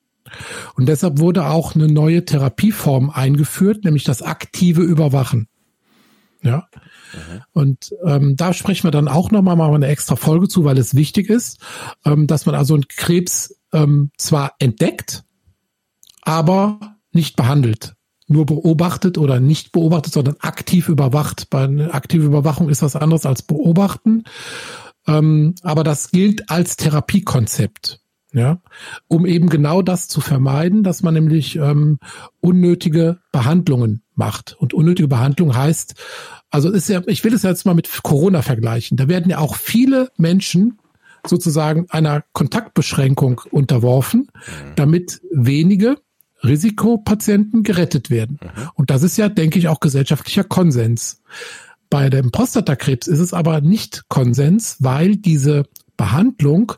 Und 0.76 0.88
deshalb 0.88 1.20
wurde 1.20 1.48
auch 1.48 1.76
eine 1.76 1.88
neue 1.88 2.26
Therapieform 2.26 3.10
eingeführt, 3.10 3.84
nämlich 3.84 4.04
das 4.04 4.22
aktive 4.22 4.82
Überwachen. 4.82 5.48
Ja. 6.44 6.68
Mhm. 7.14 7.42
Und 7.52 7.96
ähm, 8.06 8.36
da 8.36 8.54
sprechen 8.54 8.86
wir 8.86 8.92
dann 8.92 9.08
auch 9.08 9.32
nochmal 9.32 9.56
mal 9.56 9.74
eine 9.74 9.88
extra 9.88 10.16
Folge 10.16 10.48
zu, 10.48 10.64
weil 10.64 10.78
es 10.78 10.96
wichtig 10.96 11.30
ist, 11.30 11.60
ähm, 12.06 12.28
dass 12.28 12.46
man 12.46 12.56
also 12.56 12.74
einen 12.74 12.88
Krebs 12.88 13.60
ähm, 13.74 14.12
zwar 14.18 14.56
entdeckt, 14.60 15.24
aber 16.22 16.98
nicht 17.12 17.36
behandelt. 17.36 17.96
Nur 18.28 18.46
beobachtet 18.46 19.18
oder 19.18 19.40
nicht 19.42 19.74
beobachtet, 19.74 20.14
sondern 20.14 20.38
aktiv 20.40 20.88
überwacht. 20.88 21.50
Bei 21.50 21.66
einer 21.66 21.94
aktiven 21.94 22.28
Überwachung 22.28 22.70
ist 22.70 22.82
was 22.82 22.96
anderes 22.96 23.26
als 23.26 23.42
beobachten. 23.42 24.24
Ähm, 25.06 25.56
aber 25.64 25.84
das 25.84 26.12
gilt 26.12 26.50
als 26.50 26.78
Therapiekonzept. 26.78 28.00
Ja, 28.34 28.62
um 29.10 29.26
eben 29.26 29.50
genau 29.50 29.82
das 29.82 30.08
zu 30.08 30.22
vermeiden, 30.22 30.84
dass 30.84 31.04
man 31.04 31.14
nämlich 31.14 31.58
ähm, 31.58 32.00
unnötige 32.40 33.20
Behandlungen 33.34 34.04
macht. 34.16 34.56
Und 34.58 34.74
unnötige 34.74 35.10
Behandlung 35.10 35.54
heißt, 35.54 35.96
also 36.50 36.70
ist 36.72 36.88
ja, 36.88 37.02
ich 37.08 37.26
will 37.26 37.34
es 37.34 37.44
jetzt 37.44 37.66
mal 37.66 37.74
mit 37.74 37.90
Corona 38.04 38.42
vergleichen. 38.42 38.96
Da 38.96 39.10
werden 39.10 39.30
ja 39.30 39.40
auch 39.40 39.56
viele 39.56 40.12
Menschen 40.16 40.80
sozusagen 41.28 41.88
einer 41.90 42.24
Kontaktbeschränkung 42.32 43.42
unterworfen, 43.52 44.30
mhm. 44.32 44.76
damit 44.76 45.22
wenige 45.32 45.98
Risikopatienten 46.44 47.64
gerettet 47.64 48.10
werden. 48.10 48.40
Mhm. 48.42 48.70
Und 48.76 48.90
das 48.90 49.04
ist 49.04 49.18
ja, 49.18 49.30
denke 49.30 49.60
ich, 49.60 49.68
auch 49.68 49.80
gesellschaftlicher 49.80 50.44
Konsens. 50.44 51.22
Bei 51.90 52.10
dem 52.10 52.32
Prostatakrebs 52.32 53.08
ist 53.08 53.20
es 53.20 53.34
aber 53.34 53.62
nicht 53.62 54.06
Konsens, 54.08 54.78
weil 54.80 55.18
diese 55.18 55.66
Behandlung 55.98 56.74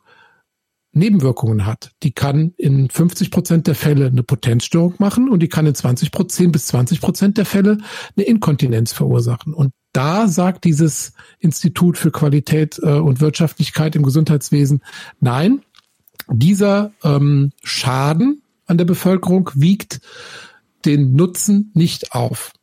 Nebenwirkungen 0.93 1.65
hat. 1.65 1.91
Die 2.03 2.11
kann 2.11 2.53
in 2.57 2.89
50 2.89 3.31
Prozent 3.31 3.67
der 3.67 3.75
Fälle 3.75 4.07
eine 4.07 4.23
Potenzstörung 4.23 4.95
machen 4.99 5.27
und 5.27 5.41
die 5.41 5.49
kann 5.49 5.65
in 5.65 5.75
20 5.75 6.11
Prozent 6.11 6.51
bis 6.51 6.67
20 6.67 7.01
Prozent 7.01 7.37
der 7.37 7.45
Fälle 7.45 7.79
eine 8.15 8.25
Inkontinenz 8.25 8.93
verursachen. 8.93 9.53
Und 9.53 9.73
da 9.91 10.27
sagt 10.27 10.63
dieses 10.63 11.13
Institut 11.39 11.97
für 11.97 12.11
Qualität 12.11 12.79
äh, 12.81 12.93
und 12.93 13.21
Wirtschaftlichkeit 13.21 13.95
im 13.95 14.03
Gesundheitswesen, 14.03 14.81
nein, 15.19 15.61
dieser 16.31 16.91
ähm, 17.03 17.51
Schaden 17.63 18.43
an 18.65 18.77
der 18.77 18.85
Bevölkerung 18.85 19.49
wiegt 19.55 19.99
den 20.85 21.15
Nutzen 21.15 21.71
nicht 21.73 22.13
auf. 22.13 22.53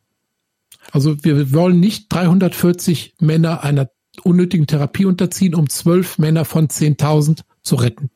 Also 0.92 1.22
wir 1.22 1.52
wollen 1.52 1.78
nicht 1.78 2.06
340 2.12 3.14
Männer 3.20 3.62
einer 3.62 3.90
unnötigen 4.24 4.66
Therapie 4.66 5.04
unterziehen, 5.04 5.54
um 5.54 5.68
zwölf 5.68 6.18
Männer 6.18 6.44
von 6.44 6.68
10.000 6.68 7.42
zu 7.62 7.76
retten. 7.76 8.10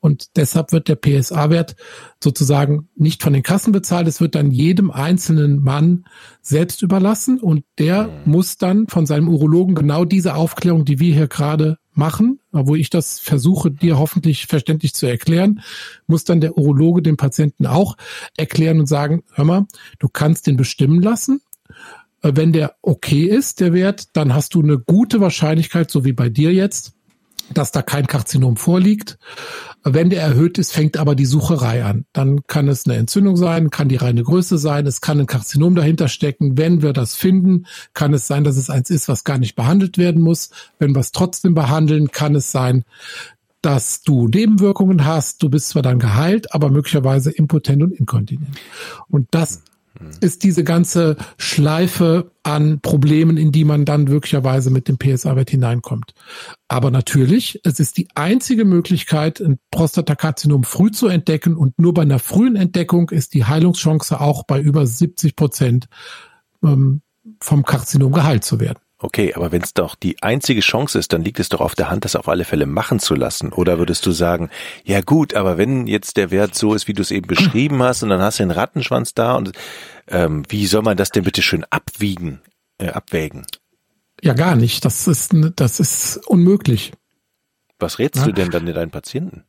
Und 0.00 0.36
deshalb 0.36 0.72
wird 0.72 0.88
der 0.88 0.96
PSA-Wert 0.96 1.76
sozusagen 2.22 2.88
nicht 2.96 3.22
von 3.22 3.34
den 3.34 3.42
Kassen 3.42 3.70
bezahlt. 3.70 4.08
Es 4.08 4.20
wird 4.20 4.34
dann 4.34 4.50
jedem 4.50 4.90
einzelnen 4.90 5.62
Mann 5.62 6.06
selbst 6.40 6.82
überlassen 6.82 7.38
und 7.38 7.64
der 7.78 8.04
mhm. 8.04 8.32
muss 8.32 8.56
dann 8.56 8.88
von 8.88 9.04
seinem 9.04 9.28
Urologen 9.28 9.74
genau 9.74 10.06
diese 10.06 10.34
Aufklärung, 10.34 10.86
die 10.86 11.00
wir 11.00 11.14
hier 11.14 11.28
gerade 11.28 11.76
machen, 11.92 12.40
wo 12.50 12.76
ich 12.76 12.88
das 12.88 13.18
versuche, 13.18 13.70
dir 13.70 13.98
hoffentlich 13.98 14.46
verständlich 14.46 14.94
zu 14.94 15.06
erklären, 15.06 15.60
muss 16.06 16.24
dann 16.24 16.40
der 16.40 16.56
Urologe 16.56 17.02
dem 17.02 17.18
Patienten 17.18 17.66
auch 17.66 17.96
erklären 18.38 18.80
und 18.80 18.86
sagen, 18.86 19.22
hör 19.34 19.44
mal, 19.44 19.66
du 19.98 20.08
kannst 20.08 20.46
den 20.46 20.56
bestimmen 20.56 21.02
lassen. 21.02 21.42
Äh, 22.22 22.32
wenn 22.34 22.52
der 22.52 22.76
okay 22.80 23.24
ist, 23.24 23.60
der 23.60 23.74
Wert, 23.74 24.16
dann 24.16 24.34
hast 24.34 24.54
du 24.54 24.62
eine 24.62 24.78
gute 24.78 25.20
Wahrscheinlichkeit, 25.20 25.90
so 25.90 26.04
wie 26.04 26.12
bei 26.12 26.30
dir 26.30 26.54
jetzt, 26.54 26.94
dass 27.54 27.72
da 27.72 27.82
kein 27.82 28.06
Karzinom 28.06 28.56
vorliegt. 28.56 29.18
Wenn 29.82 30.10
der 30.10 30.22
erhöht 30.22 30.58
ist, 30.58 30.72
fängt 30.72 30.96
aber 30.96 31.14
die 31.14 31.26
Sucherei 31.26 31.84
an. 31.84 32.04
Dann 32.12 32.46
kann 32.46 32.68
es 32.68 32.86
eine 32.86 32.96
Entzündung 32.96 33.36
sein, 33.36 33.70
kann 33.70 33.88
die 33.88 33.96
reine 33.96 34.22
Größe 34.22 34.58
sein, 34.58 34.86
es 34.86 35.00
kann 35.00 35.20
ein 35.20 35.26
Karzinom 35.26 35.74
dahinter 35.74 36.08
stecken. 36.08 36.58
Wenn 36.58 36.82
wir 36.82 36.92
das 36.92 37.14
finden, 37.14 37.66
kann 37.94 38.12
es 38.14 38.26
sein, 38.26 38.44
dass 38.44 38.56
es 38.56 38.70
eins 38.70 38.90
ist, 38.90 39.08
was 39.08 39.24
gar 39.24 39.38
nicht 39.38 39.56
behandelt 39.56 39.98
werden 39.98 40.22
muss. 40.22 40.50
Wenn 40.78 40.94
wir 40.94 41.00
es 41.00 41.12
trotzdem 41.12 41.54
behandeln, 41.54 42.10
kann 42.10 42.34
es 42.34 42.52
sein, 42.52 42.84
dass 43.62 44.02
du 44.02 44.28
Nebenwirkungen 44.28 45.04
hast. 45.04 45.42
Du 45.42 45.50
bist 45.50 45.68
zwar 45.68 45.82
dann 45.82 45.98
geheilt, 45.98 46.54
aber 46.54 46.70
möglicherweise 46.70 47.30
impotent 47.30 47.82
und 47.82 47.92
inkontinent. 47.92 48.56
Und 49.08 49.28
das 49.30 49.62
ist 50.20 50.42
diese 50.42 50.64
ganze 50.64 51.16
Schleife 51.36 52.32
an 52.42 52.80
Problemen, 52.80 53.36
in 53.36 53.52
die 53.52 53.64
man 53.64 53.84
dann 53.84 54.08
wirklicherweise 54.08 54.70
mit 54.70 54.88
dem 54.88 54.98
PSA-Wert 54.98 55.50
hineinkommt. 55.50 56.14
Aber 56.68 56.90
natürlich, 56.90 57.60
es 57.64 57.80
ist 57.80 57.96
die 57.96 58.08
einzige 58.14 58.64
Möglichkeit, 58.64 59.40
ein 59.40 59.58
Prostatakarzinom 59.70 60.64
früh 60.64 60.90
zu 60.90 61.08
entdecken 61.08 61.56
und 61.56 61.78
nur 61.78 61.94
bei 61.94 62.02
einer 62.02 62.18
frühen 62.18 62.56
Entdeckung 62.56 63.10
ist 63.10 63.34
die 63.34 63.44
Heilungschance 63.44 64.20
auch 64.20 64.44
bei 64.44 64.60
über 64.60 64.86
70 64.86 65.36
Prozent 65.36 65.88
ähm, 66.62 67.02
vom 67.40 67.64
Karzinom 67.64 68.12
geheilt 68.12 68.44
zu 68.44 68.60
werden. 68.60 68.78
Okay, 69.02 69.32
aber 69.34 69.50
wenn 69.50 69.62
es 69.62 69.72
doch 69.72 69.94
die 69.94 70.22
einzige 70.22 70.60
Chance 70.60 70.98
ist, 70.98 71.14
dann 71.14 71.22
liegt 71.22 71.40
es 71.40 71.48
doch 71.48 71.62
auf 71.62 71.74
der 71.74 71.88
Hand, 71.88 72.04
das 72.04 72.16
auf 72.16 72.28
alle 72.28 72.44
Fälle 72.44 72.66
machen 72.66 72.98
zu 73.00 73.14
lassen. 73.14 73.50
Oder 73.50 73.78
würdest 73.78 74.04
du 74.04 74.10
sagen, 74.10 74.50
ja 74.84 75.00
gut, 75.00 75.32
aber 75.32 75.56
wenn 75.56 75.86
jetzt 75.86 76.18
der 76.18 76.30
Wert 76.30 76.54
so 76.54 76.74
ist, 76.74 76.86
wie 76.86 76.92
du 76.92 77.00
es 77.00 77.10
eben 77.10 77.26
beschrieben 77.26 77.82
hast, 77.82 78.02
und 78.02 78.10
dann 78.10 78.20
hast 78.20 78.38
du 78.38 78.42
den 78.42 78.50
Rattenschwanz 78.50 79.14
da, 79.14 79.36
und 79.36 79.52
ähm, 80.06 80.42
wie 80.50 80.66
soll 80.66 80.82
man 80.82 80.98
das 80.98 81.10
denn 81.10 81.24
bitte 81.24 81.40
schön 81.40 81.64
abwiegen, 81.70 82.42
äh, 82.76 82.88
abwägen? 82.88 83.46
Ja, 84.22 84.34
gar 84.34 84.54
nicht. 84.54 84.84
Das 84.84 85.08
ist, 85.08 85.34
das 85.56 85.80
ist 85.80 86.18
unmöglich. 86.26 86.92
Was 87.78 87.98
rätst 87.98 88.20
ja. 88.20 88.26
du 88.26 88.32
denn 88.32 88.50
dann 88.50 88.66
deinen 88.66 88.90
Patienten? 88.90 89.44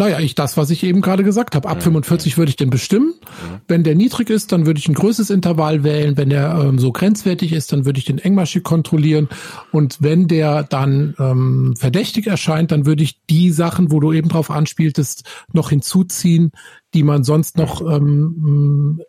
Naja, 0.00 0.18
ich 0.18 0.34
das, 0.34 0.56
was 0.56 0.70
ich 0.70 0.82
eben 0.82 1.02
gerade 1.02 1.24
gesagt 1.24 1.54
habe. 1.54 1.68
Ab 1.68 1.76
mhm. 1.76 1.82
45 1.82 2.38
würde 2.38 2.48
ich 2.48 2.56
den 2.56 2.70
bestimmen. 2.70 3.08
Mhm. 3.08 3.60
Wenn 3.68 3.84
der 3.84 3.94
niedrig 3.94 4.30
ist, 4.30 4.50
dann 4.50 4.64
würde 4.64 4.78
ich 4.78 4.88
ein 4.88 4.94
größeres 4.94 5.28
Intervall 5.28 5.84
wählen. 5.84 6.16
Wenn 6.16 6.30
der 6.30 6.58
ähm, 6.58 6.78
so 6.78 6.90
grenzwertig 6.90 7.52
ist, 7.52 7.70
dann 7.70 7.84
würde 7.84 7.98
ich 7.98 8.06
den 8.06 8.16
engmaschig 8.16 8.62
kontrollieren. 8.62 9.28
Und 9.72 9.98
wenn 10.00 10.26
der 10.26 10.62
dann 10.62 11.14
ähm, 11.18 11.74
verdächtig 11.76 12.28
erscheint, 12.28 12.72
dann 12.72 12.86
würde 12.86 13.02
ich 13.02 13.20
die 13.28 13.50
Sachen, 13.50 13.92
wo 13.92 14.00
du 14.00 14.14
eben 14.14 14.30
drauf 14.30 14.50
anspieltest, 14.50 15.24
noch 15.52 15.68
hinzuziehen, 15.68 16.52
die 16.94 17.02
man 17.02 17.22
sonst 17.22 17.58
noch 17.58 17.82
ähm, 17.82 19.02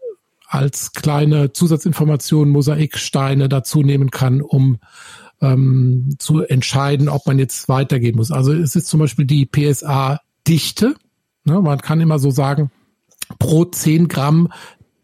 als 0.46 0.92
kleine 0.92 1.54
Zusatzinformation 1.54 2.50
Mosaiksteine 2.50 3.48
dazu 3.48 3.82
nehmen 3.82 4.12
kann, 4.12 4.42
um 4.42 4.80
ähm, 5.40 6.16
zu 6.20 6.42
entscheiden, 6.42 7.08
ob 7.08 7.26
man 7.28 7.40
jetzt 7.40 7.70
weitergehen 7.70 8.18
muss. 8.18 8.30
Also 8.30 8.52
es 8.52 8.76
ist 8.76 8.88
zum 8.88 9.00
Beispiel 9.00 9.24
die 9.24 9.46
PSA-Dichte. 10.44 10.96
Ne? 11.44 11.62
Man 11.62 11.80
kann 11.80 12.02
immer 12.02 12.20
so 12.20 12.32
sagen, 12.32 12.72
pro 13.40 13.66
10 13.66 14.08
Gramm 14.08 14.52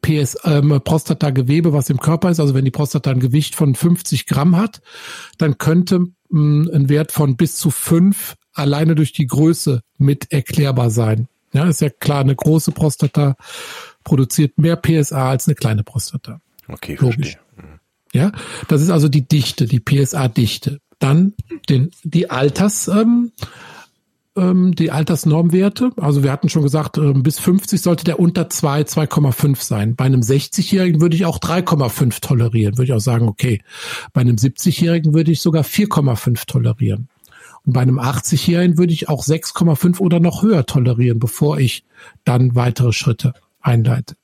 PS, 0.02 0.38
ähm, 0.44 0.80
Prostatagewebe, 0.84 1.74
was 1.74 1.90
im 1.90 2.00
Körper 2.00 2.30
ist, 2.30 2.40
also 2.40 2.54
wenn 2.54 2.66
die 2.66 2.72
Prostata 2.72 3.12
ein 3.12 3.20
Gewicht 3.20 3.56
von 3.56 3.76
50 3.76 4.26
Gramm 4.26 4.56
hat, 4.56 4.82
dann 5.38 5.58
könnte 5.58 6.08
mh, 6.30 6.72
ein 6.74 6.90
Wert 6.90 7.12
von 7.12 7.36
bis 7.36 7.58
zu 7.58 7.72
5 7.72 8.36
alleine 8.54 8.96
durch 8.96 9.12
die 9.12 9.28
Größe 9.28 9.82
mit 9.98 10.32
erklärbar 10.32 10.92
sein. 10.92 11.28
Ja, 11.54 11.66
ist 11.66 11.82
ja 11.82 11.90
klar, 11.90 12.22
eine 12.22 12.36
große 12.36 12.72
Prostata 12.72 13.36
produziert 14.04 14.58
mehr 14.58 14.76
PSA 14.76 15.30
als 15.30 15.48
eine 15.48 15.56
kleine 15.56 15.84
Prostata. 15.84 16.42
Okay, 16.68 16.98
Logisch. 17.00 17.38
Verstehe. 17.38 17.80
Ja, 18.14 18.32
das 18.68 18.82
ist 18.82 18.90
also 18.90 19.10
die 19.10 19.28
Dichte, 19.28 19.66
die 19.66 19.80
PSA-Dichte. 19.80 20.80
Dann 21.00 21.34
den, 21.70 21.92
die 22.04 22.30
Alters, 22.30 22.88
ähm, 22.88 23.32
ähm, 24.38 24.76
die 24.76 24.92
Altersnormwerte. 24.92 25.92
Also 25.98 26.24
wir 26.24 26.32
hatten 26.32 26.50
schon 26.50 26.64
gesagt, 26.64 26.98
ähm, 26.98 27.24
bis 27.24 27.40
50 27.40 27.82
sollte 27.82 28.04
der 28.04 28.20
unter 28.20 28.50
2, 28.50 28.82
2,5 28.84 29.64
sein. 29.64 29.96
Bei 29.96 30.06
einem 30.06 30.22
60-Jährigen 30.22 31.02
würde 31.02 31.16
ich 31.16 31.26
auch 31.26 31.40
3,5 31.40 32.22
tolerieren. 32.22 32.78
Würde 32.78 32.86
ich 32.86 32.94
auch 32.94 33.00
sagen, 33.00 33.28
okay. 33.28 33.62
Bei 34.14 34.22
einem 34.22 34.36
70-Jährigen 34.36 35.14
würde 35.14 35.32
ich 35.32 35.42
sogar 35.42 35.64
4,5 35.64 36.46
tolerieren. 36.48 37.10
Und 37.66 37.74
bei 37.74 37.82
einem 37.82 38.00
80-Jährigen 38.00 38.78
würde 38.78 38.94
ich 38.94 39.10
auch 39.10 39.24
6,5 39.24 40.00
oder 40.00 40.20
noch 40.20 40.42
höher 40.42 40.66
tolerieren, 40.66 41.20
bevor 41.20 41.60
ich 41.60 41.84
dann 42.24 42.56
weitere 42.56 42.94
Schritte 42.94 43.34
einleite. 43.60 44.16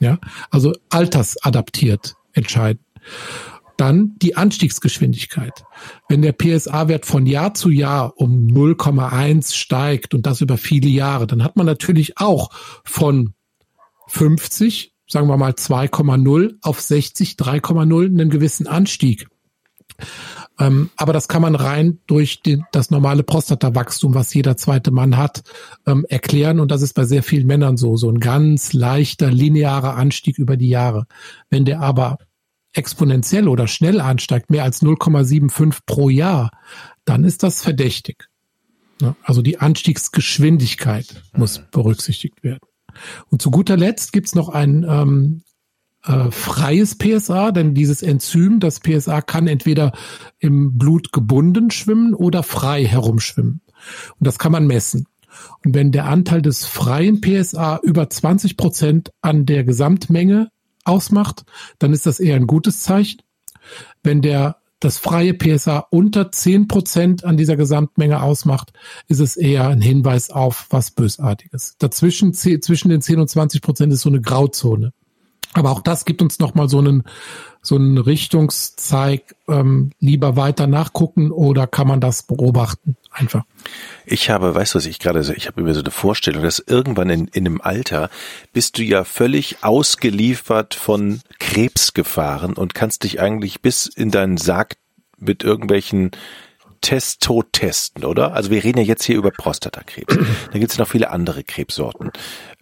Ja, 0.00 0.18
also 0.50 0.72
altersadaptiert 0.88 2.16
entscheiden. 2.32 2.80
Dann 3.80 4.16
die 4.18 4.36
Anstiegsgeschwindigkeit. 4.36 5.64
Wenn 6.06 6.20
der 6.20 6.32
PSA-Wert 6.32 7.06
von 7.06 7.24
Jahr 7.24 7.54
zu 7.54 7.70
Jahr 7.70 8.12
um 8.18 8.46
0,1 8.46 9.54
steigt 9.54 10.12
und 10.12 10.26
das 10.26 10.42
über 10.42 10.58
viele 10.58 10.90
Jahre, 10.90 11.26
dann 11.26 11.42
hat 11.42 11.56
man 11.56 11.64
natürlich 11.64 12.18
auch 12.18 12.50
von 12.84 13.32
50, 14.08 14.92
sagen 15.08 15.28
wir 15.28 15.38
mal 15.38 15.52
2,0 15.52 16.56
auf 16.60 16.78
60, 16.78 17.36
3,0 17.36 18.04
einen 18.04 18.28
gewissen 18.28 18.66
Anstieg. 18.66 19.28
Ähm, 20.58 20.90
aber 20.96 21.14
das 21.14 21.26
kann 21.26 21.40
man 21.40 21.54
rein 21.54 22.00
durch 22.06 22.42
die, 22.42 22.62
das 22.72 22.90
normale 22.90 23.22
Prostatawachstum, 23.22 24.12
was 24.12 24.34
jeder 24.34 24.58
zweite 24.58 24.90
Mann 24.90 25.16
hat, 25.16 25.42
ähm, 25.86 26.04
erklären. 26.06 26.60
Und 26.60 26.70
das 26.70 26.82
ist 26.82 26.92
bei 26.92 27.04
sehr 27.04 27.22
vielen 27.22 27.46
Männern 27.46 27.78
so. 27.78 27.96
So 27.96 28.10
ein 28.10 28.20
ganz 28.20 28.74
leichter, 28.74 29.30
linearer 29.30 29.96
Anstieg 29.96 30.38
über 30.38 30.58
die 30.58 30.68
Jahre. 30.68 31.06
Wenn 31.48 31.64
der 31.64 31.80
aber 31.80 32.18
exponentiell 32.72 33.48
oder 33.48 33.66
schnell 33.66 34.00
ansteigt, 34.00 34.50
mehr 34.50 34.64
als 34.64 34.82
0,75 34.82 35.80
pro 35.86 36.08
Jahr, 36.08 36.50
dann 37.04 37.24
ist 37.24 37.42
das 37.42 37.62
verdächtig. 37.62 38.28
Also 39.22 39.42
die 39.42 39.58
Anstiegsgeschwindigkeit 39.58 41.22
muss 41.32 41.60
mhm. 41.60 41.64
berücksichtigt 41.72 42.42
werden. 42.42 42.60
Und 43.28 43.40
zu 43.40 43.50
guter 43.50 43.76
Letzt 43.76 44.12
gibt's 44.12 44.34
noch 44.34 44.48
ein 44.48 44.84
ähm, 44.88 45.42
äh, 46.04 46.30
freies 46.30 46.96
PSA, 46.96 47.52
denn 47.52 47.74
dieses 47.74 48.02
Enzym, 48.02 48.60
das 48.60 48.80
PSA, 48.80 49.22
kann 49.22 49.46
entweder 49.46 49.92
im 50.38 50.76
Blut 50.76 51.12
gebunden 51.12 51.70
schwimmen 51.70 52.14
oder 52.14 52.42
frei 52.42 52.84
herumschwimmen. 52.84 53.60
Und 54.18 54.26
das 54.26 54.38
kann 54.38 54.52
man 54.52 54.66
messen. 54.66 55.06
Und 55.64 55.74
wenn 55.74 55.92
der 55.92 56.06
Anteil 56.06 56.42
des 56.42 56.66
freien 56.66 57.20
PSA 57.20 57.80
über 57.82 58.10
20 58.10 58.56
Prozent 58.56 59.10
an 59.20 59.46
der 59.46 59.64
Gesamtmenge 59.64 60.50
ausmacht, 60.90 61.44
dann 61.78 61.92
ist 61.92 62.06
das 62.06 62.20
eher 62.20 62.36
ein 62.36 62.46
gutes 62.46 62.82
Zeichen. 62.82 63.22
Wenn 64.02 64.20
der 64.20 64.56
das 64.80 64.96
freie 64.96 65.34
PSA 65.34 65.86
unter 65.90 66.32
10 66.32 66.66
Prozent 66.66 67.24
an 67.24 67.36
dieser 67.36 67.56
Gesamtmenge 67.56 68.22
ausmacht, 68.22 68.72
ist 69.08 69.20
es 69.20 69.36
eher 69.36 69.68
ein 69.68 69.82
Hinweis 69.82 70.30
auf 70.30 70.66
was 70.70 70.90
Bösartiges. 70.90 71.76
Dazwischen, 71.78 72.32
zwischen 72.32 72.88
den 72.88 73.02
10 73.02 73.20
und 73.20 73.28
20 73.28 73.60
Prozent 73.60 73.92
ist 73.92 74.00
so 74.00 74.08
eine 74.08 74.22
Grauzone. 74.22 74.92
Aber 75.52 75.70
auch 75.70 75.82
das 75.82 76.04
gibt 76.04 76.22
uns 76.22 76.38
nochmal 76.38 76.68
so 76.68 76.78
einen, 76.78 77.02
so 77.60 77.74
einen 77.76 77.98
Richtungszeig, 77.98 79.36
ähm, 79.48 79.90
lieber 79.98 80.36
weiter 80.36 80.66
nachgucken 80.66 81.30
oder 81.30 81.66
kann 81.66 81.88
man 81.88 82.00
das 82.00 82.22
beobachten? 82.22 82.96
Einfach. 83.10 83.42
Ich 84.06 84.30
habe, 84.30 84.54
weißt 84.54 84.74
du, 84.74 84.78
was 84.78 84.86
ich 84.86 85.00
gerade 85.00 85.24
so, 85.24 85.32
ich 85.32 85.48
habe 85.48 85.60
über 85.60 85.74
so 85.74 85.80
eine 85.80 85.90
Vorstellung, 85.90 86.44
dass 86.44 86.60
irgendwann 86.60 87.10
in, 87.10 87.26
in 87.26 87.46
einem 87.46 87.60
Alter 87.60 88.08
bist 88.52 88.78
du 88.78 88.82
ja 88.82 89.04
völlig 89.04 89.62
ausgeliefert 89.62 90.74
von 90.74 91.20
Krebsgefahren 91.40 92.54
und 92.54 92.74
kannst 92.74 93.02
dich 93.02 93.20
eigentlich 93.20 93.60
bis 93.60 93.86
in 93.86 94.10
deinen 94.10 94.36
Sarg 94.36 94.76
mit 95.18 95.42
irgendwelchen 95.42 96.12
Testo 96.80 97.42
testen, 97.42 98.04
oder? 98.04 98.32
Also 98.32 98.50
wir 98.50 98.64
reden 98.64 98.78
ja 98.78 98.84
jetzt 98.84 99.04
hier 99.04 99.16
über 99.16 99.30
Prostatakrebs. 99.30 100.16
Da 100.52 100.58
gibt 100.58 100.72
es 100.72 100.78
noch 100.78 100.88
viele 100.88 101.10
andere 101.10 101.44
Krebssorten. 101.44 102.10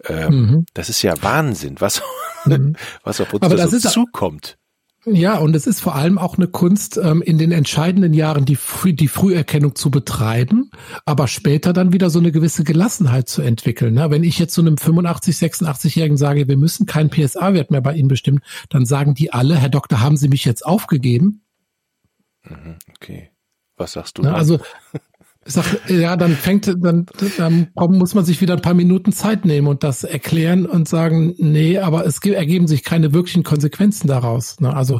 Ähm, 0.05 0.33
mhm. 0.33 0.65
Das 0.73 0.89
ist 0.89 1.01
ja 1.01 1.13
Wahnsinn, 1.21 1.75
was, 1.79 2.01
mhm. 2.45 2.75
was 3.03 3.21
auf 3.21 3.33
uns 3.33 3.47
das 3.55 3.71
so 3.71 3.89
zukommt. 3.89 4.57
Ja, 5.05 5.37
und 5.37 5.55
es 5.55 5.65
ist 5.65 5.79
vor 5.79 5.95
allem 5.95 6.17
auch 6.17 6.37
eine 6.37 6.47
Kunst, 6.47 6.97
ähm, 6.97 7.21
in 7.21 7.37
den 7.37 7.51
entscheidenden 7.51 8.13
Jahren 8.13 8.43
die, 8.45 8.57
die 8.85 9.07
Früherkennung 9.07 9.73
zu 9.75 9.89
betreiben, 9.89 10.71
aber 11.05 11.27
später 11.27 11.71
dann 11.71 11.93
wieder 11.93 12.09
so 12.09 12.19
eine 12.19 12.33
gewisse 12.33 12.65
Gelassenheit 12.65 13.29
zu 13.29 13.41
entwickeln. 13.41 13.93
Ne? 13.93 14.11
Wenn 14.11 14.23
ich 14.25 14.39
jetzt 14.39 14.53
so 14.53 14.61
einem 14.61 14.77
85, 14.77 15.37
86-Jährigen 15.37 16.17
sage, 16.17 16.49
wir 16.49 16.57
müssen 16.57 16.85
keinen 16.85 17.09
PSA-Wert 17.09 17.71
mehr 17.71 17.81
bei 17.81 17.93
Ihnen 17.93 18.09
bestimmen, 18.09 18.41
dann 18.69 18.85
sagen 18.85 19.13
die 19.13 19.31
alle, 19.31 19.55
Herr 19.55 19.69
Doktor, 19.69 20.01
haben 20.01 20.17
Sie 20.17 20.27
mich 20.27 20.43
jetzt 20.43 20.65
aufgegeben? 20.65 21.43
Mhm, 22.43 22.75
okay. 22.95 23.29
Was 23.77 23.93
sagst 23.93 24.17
du? 24.17 24.23
Ne, 24.23 24.33
also 24.33 24.59
ich 25.49 25.55
sag, 25.55 25.89
ja, 25.89 26.15
dann 26.15 26.35
fängt, 26.35 26.67
dann, 26.67 27.07
dann 27.37 27.71
muss 27.75 28.13
man 28.13 28.23
sich 28.23 28.39
wieder 28.39 28.53
ein 28.53 28.61
paar 28.61 28.75
Minuten 28.75 29.11
Zeit 29.11 29.45
nehmen 29.45 29.67
und 29.67 29.83
das 29.83 30.03
erklären 30.03 30.67
und 30.67 30.87
sagen, 30.87 31.33
nee, 31.39 31.79
aber 31.79 32.05
es 32.05 32.23
ergeben 32.23 32.67
sich 32.67 32.83
keine 32.83 33.13
wirklichen 33.13 33.43
Konsequenzen 33.43 34.07
daraus. 34.07 34.59
Ne? 34.59 34.71
Also 34.71 34.99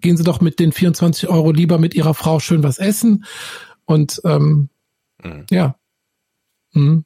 gehen 0.00 0.18
Sie 0.18 0.24
doch 0.24 0.42
mit 0.42 0.58
den 0.60 0.72
24 0.72 1.30
Euro 1.30 1.52
lieber 1.52 1.78
mit 1.78 1.94
Ihrer 1.94 2.12
Frau 2.12 2.38
schön 2.38 2.62
was 2.62 2.78
essen 2.78 3.24
und 3.86 4.20
ähm, 4.26 4.68
mhm. 5.24 5.46
ja. 5.50 5.74
Mhm. 6.74 7.04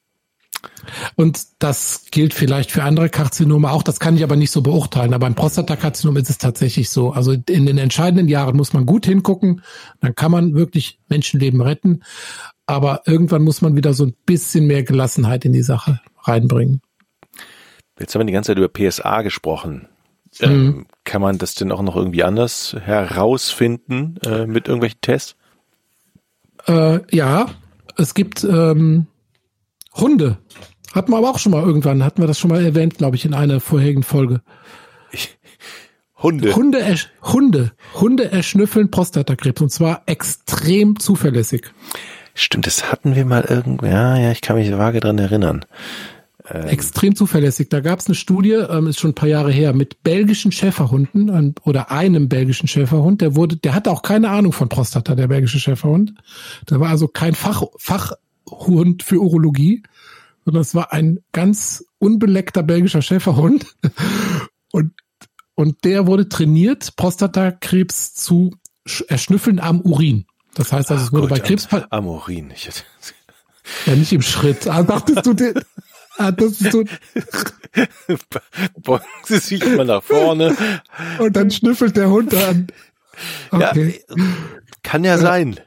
Und 1.15 1.41
das 1.59 2.05
gilt 2.11 2.33
vielleicht 2.33 2.71
für 2.71 2.83
andere 2.83 3.09
Karzinome 3.09 3.71
auch. 3.71 3.83
Das 3.83 3.99
kann 3.99 4.17
ich 4.17 4.23
aber 4.23 4.35
nicht 4.35 4.51
so 4.51 4.61
beurteilen. 4.61 5.13
Aber 5.13 5.25
beim 5.25 5.35
Prostatakarzinom 5.35 6.17
ist 6.17 6.29
es 6.29 6.37
tatsächlich 6.37 6.89
so. 6.89 7.11
Also 7.11 7.31
in 7.31 7.65
den 7.65 7.77
entscheidenden 7.77 8.27
Jahren 8.27 8.57
muss 8.57 8.73
man 8.73 8.85
gut 8.85 9.05
hingucken. 9.05 9.61
Dann 10.01 10.15
kann 10.15 10.31
man 10.31 10.53
wirklich 10.53 10.99
Menschenleben 11.07 11.61
retten. 11.61 12.03
Aber 12.65 13.01
irgendwann 13.05 13.43
muss 13.43 13.61
man 13.61 13.75
wieder 13.75 13.93
so 13.93 14.05
ein 14.05 14.15
bisschen 14.25 14.67
mehr 14.67 14.83
Gelassenheit 14.83 15.45
in 15.45 15.53
die 15.53 15.63
Sache 15.63 15.99
reinbringen. 16.21 16.81
Jetzt 17.99 18.15
haben 18.15 18.21
wir 18.21 18.25
die 18.25 18.33
ganze 18.33 18.53
Zeit 18.53 18.57
über 18.57 18.69
PSA 18.69 19.21
gesprochen. 19.21 19.87
Mhm. 20.41 20.45
Ähm, 20.47 20.85
kann 21.03 21.21
man 21.21 21.37
das 21.37 21.55
denn 21.55 21.71
auch 21.71 21.81
noch 21.81 21.95
irgendwie 21.95 22.23
anders 22.23 22.75
herausfinden 22.79 24.17
äh, 24.25 24.47
mit 24.47 24.67
irgendwelchen 24.67 25.01
Tests? 25.01 25.35
Äh, 26.67 26.99
ja, 27.15 27.47
es 27.97 28.13
gibt 28.13 28.43
ähm, 28.43 29.07
Hunde. 29.93 30.37
Hatten 30.93 31.11
wir 31.11 31.17
aber 31.17 31.31
auch 31.31 31.39
schon 31.39 31.51
mal 31.51 31.63
irgendwann, 31.63 32.03
hatten 32.03 32.21
wir 32.21 32.27
das 32.27 32.39
schon 32.39 32.49
mal 32.49 32.63
erwähnt, 32.63 32.97
glaube 32.97 33.15
ich, 33.15 33.25
in 33.25 33.33
einer 33.33 33.59
vorherigen 33.59 34.03
Folge. 34.03 34.41
Ich, 35.11 35.37
Hunde. 36.17 36.55
Hunde, 36.55 36.79
ersch 36.79 37.09
Hunde. 37.21 37.73
Hunde 37.95 38.31
erschnüffeln 38.31 38.89
Prostatakrebs 38.89 39.61
und 39.61 39.69
zwar 39.71 40.03
extrem 40.05 40.99
zuverlässig. 40.99 41.71
Stimmt, 42.35 42.65
das 42.65 42.91
hatten 42.91 43.15
wir 43.15 43.25
mal 43.25 43.45
irgendwo. 43.47 43.85
Ja, 43.85 44.17
ja, 44.17 44.31
ich 44.31 44.41
kann 44.41 44.57
mich 44.57 44.71
vage 44.71 44.99
dran 44.99 45.19
erinnern. 45.19 45.65
Ähm. 46.49 46.67
Extrem 46.67 47.15
zuverlässig. 47.15 47.69
Da 47.69 47.79
gab 47.79 47.99
es 47.99 48.07
eine 48.07 48.15
Studie, 48.15 48.53
ähm, 48.53 48.87
ist 48.87 48.99
schon 48.99 49.11
ein 49.11 49.15
paar 49.15 49.29
Jahre 49.29 49.51
her, 49.51 49.73
mit 49.73 50.03
belgischen 50.03 50.51
Schäferhunden 50.51 51.29
ähm, 51.29 51.55
oder 51.63 51.91
einem 51.91 52.27
belgischen 52.29 52.67
Schäferhund. 52.67 53.21
Der 53.21 53.35
wurde, 53.35 53.57
der 53.57 53.73
hatte 53.73 53.91
auch 53.91 54.01
keine 54.01 54.29
Ahnung 54.29 54.51
von 54.51 54.67
Prostata, 54.67 55.15
der 55.15 55.27
belgische 55.27 55.59
Schäferhund. 55.59 56.13
Der 56.69 56.79
war 56.79 56.89
also 56.89 57.07
kein 57.07 57.35
Fach, 57.35 57.63
Fachhund 57.77 59.03
für 59.03 59.21
Urologie, 59.21 59.83
sondern 60.43 60.61
es 60.61 60.75
war 60.75 60.91
ein 60.91 61.19
ganz 61.31 61.85
unbeleckter 61.99 62.63
belgischer 62.63 63.01
Schäferhund. 63.01 63.67
Und, 64.75 64.91
und 65.53 65.85
der 65.85 66.07
wurde 66.07 66.29
trainiert, 66.29 66.95
Prostatakrebs 66.95 68.15
zu 68.15 68.55
erschnüffeln 69.07 69.59
am 69.59 69.81
Urin. 69.81 70.25
Das 70.55 70.71
heißt 70.71 70.91
also, 70.91 71.03
es 71.03 71.11
wurde 71.11 71.27
Gott, 71.27 71.39
bei 71.39 71.39
Krebs... 71.39 71.67
Am, 71.71 71.85
am 71.89 72.07
Urin. 72.07 72.51
Ich 72.51 72.67
hätte... 72.67 72.81
Ja, 73.85 73.95
nicht 73.95 74.13
im 74.13 74.21
Schritt. 74.21 74.67
Ah, 74.67 74.83
dachtest 74.83 75.25
du 75.25 75.33
den... 75.33 75.53
Ah, 76.17 76.31
das 76.31 76.61
ist 76.61 76.71
so. 76.71 76.83
Beugen 78.81 79.03
Sie 79.23 79.39
sich 79.39 79.65
mal 79.65 79.85
nach 79.85 80.03
vorne. 80.03 80.55
Und 81.17 81.35
dann 81.35 81.49
schnüffelt 81.49 81.97
der 81.97 82.09
Hund 82.09 82.35
an. 82.35 82.67
Okay. 83.49 84.03
Ja, 84.07 84.15
kann 84.83 85.03
ja 85.03 85.17
sein. 85.17 85.59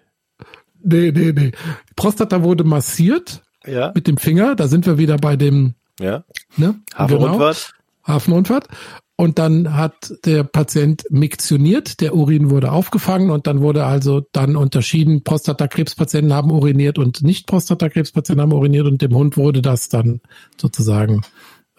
Nee, 0.83 1.11
nee, 1.11 1.33
nee. 1.33 1.51
Die 1.51 1.53
Prostata 1.97 2.45
wurde 2.45 2.63
massiert. 2.63 3.43
Ja. 3.65 3.91
Mit 3.95 4.07
dem 4.07 4.19
Finger. 4.19 4.55
Da 4.55 4.69
sind 4.69 4.87
wir 4.87 4.99
wieder 4.99 5.17
bei 5.17 5.35
dem. 5.35 5.75
Ja. 5.99 6.23
Ne? 6.57 6.81
Hafenrundfahrt. 6.95 7.75
Genau. 7.75 8.15
Hafenrundfahrt. 8.15 8.69
Und 9.17 9.39
dann 9.39 9.75
hat 9.75 10.13
der 10.25 10.45
Patient 10.45 11.05
miktioniert, 11.11 12.01
der 12.01 12.15
Urin 12.15 12.51
wurde 12.51 12.71
aufgefangen 12.71 13.31
und 13.31 13.47
dann 13.47 13.63
wurde 13.63 13.85
also 13.87 14.23
dann 14.33 14.57
unterschieden, 14.57 15.25
Prostatakrebspatienten 15.25 16.35
haben 16.35 16.51
uriniert 16.51 16.99
und 16.99 17.23
nicht 17.23 17.47
Prostatakrebspatienten 17.47 18.43
haben 18.43 18.53
uriniert 18.53 18.87
und 18.87 19.01
dem 19.01 19.15
Hund 19.15 19.39
wurde 19.39 19.63
das 19.63 19.89
dann 19.89 20.21
sozusagen 20.61 21.23